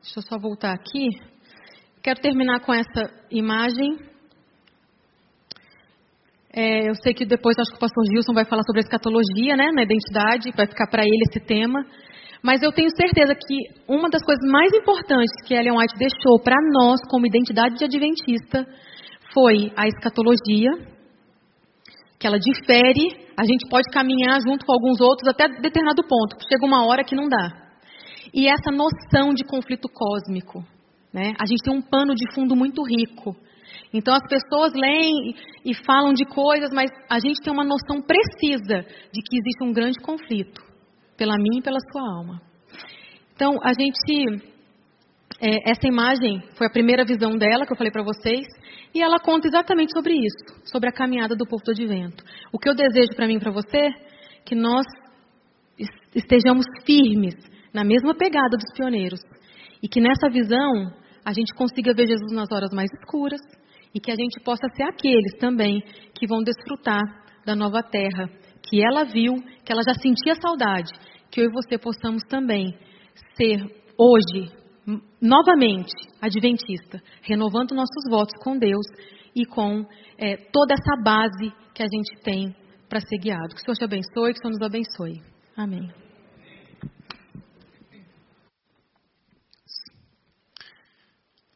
[0.02, 1.08] Deixa eu só voltar aqui.
[2.02, 3.98] Quero terminar com essa imagem.
[6.50, 9.54] É, eu sei que depois acho que o pastor Gilson vai falar sobre a escatologia,
[9.54, 11.78] né, na identidade, vai ficar para ele esse tema.
[12.42, 13.56] Mas eu tenho certeza que
[13.88, 18.66] uma das coisas mais importantes que Ellen White deixou para nós, como identidade de adventista,
[19.32, 20.70] foi a escatologia,
[22.18, 26.66] que ela difere, a gente pode caminhar junto com alguns outros até determinado ponto, chega
[26.66, 27.68] uma hora que não dá.
[28.34, 30.64] E essa noção de conflito cósmico.
[31.12, 31.34] Né?
[31.40, 33.34] A gente tem um pano de fundo muito rico.
[33.92, 35.34] Então as pessoas leem
[35.64, 38.82] e falam de coisas, mas a gente tem uma noção precisa
[39.12, 40.67] de que existe um grande conflito
[41.18, 42.40] pela mim e pela sua alma.
[43.34, 44.56] Então, a gente.
[45.40, 48.44] É, essa imagem foi a primeira visão dela que eu falei para vocês,
[48.94, 52.24] e ela conta exatamente sobre isso, sobre a caminhada do povo do advento.
[52.52, 53.90] O que eu desejo para mim e para você,
[54.44, 54.84] que nós
[56.14, 57.34] estejamos firmes
[57.72, 59.20] na mesma pegada dos pioneiros,
[59.80, 60.90] e que nessa visão
[61.24, 63.40] a gente consiga ver Jesus nas horas mais escuras,
[63.94, 65.80] e que a gente possa ser aqueles também
[66.18, 67.02] que vão desfrutar
[67.46, 68.28] da nova terra
[68.68, 70.90] que ela viu, que ela já sentia saudade,
[71.38, 72.76] que eu e você possamos também
[73.36, 73.60] ser
[73.96, 74.50] hoje,
[75.22, 78.84] novamente, adventista, renovando nossos votos com Deus
[79.36, 79.86] e com
[80.18, 82.52] é, toda essa base que a gente tem
[82.88, 83.54] para ser guiado.
[83.54, 85.22] Que o Senhor te abençoe, que o Senhor nos abençoe.
[85.56, 86.07] Amém.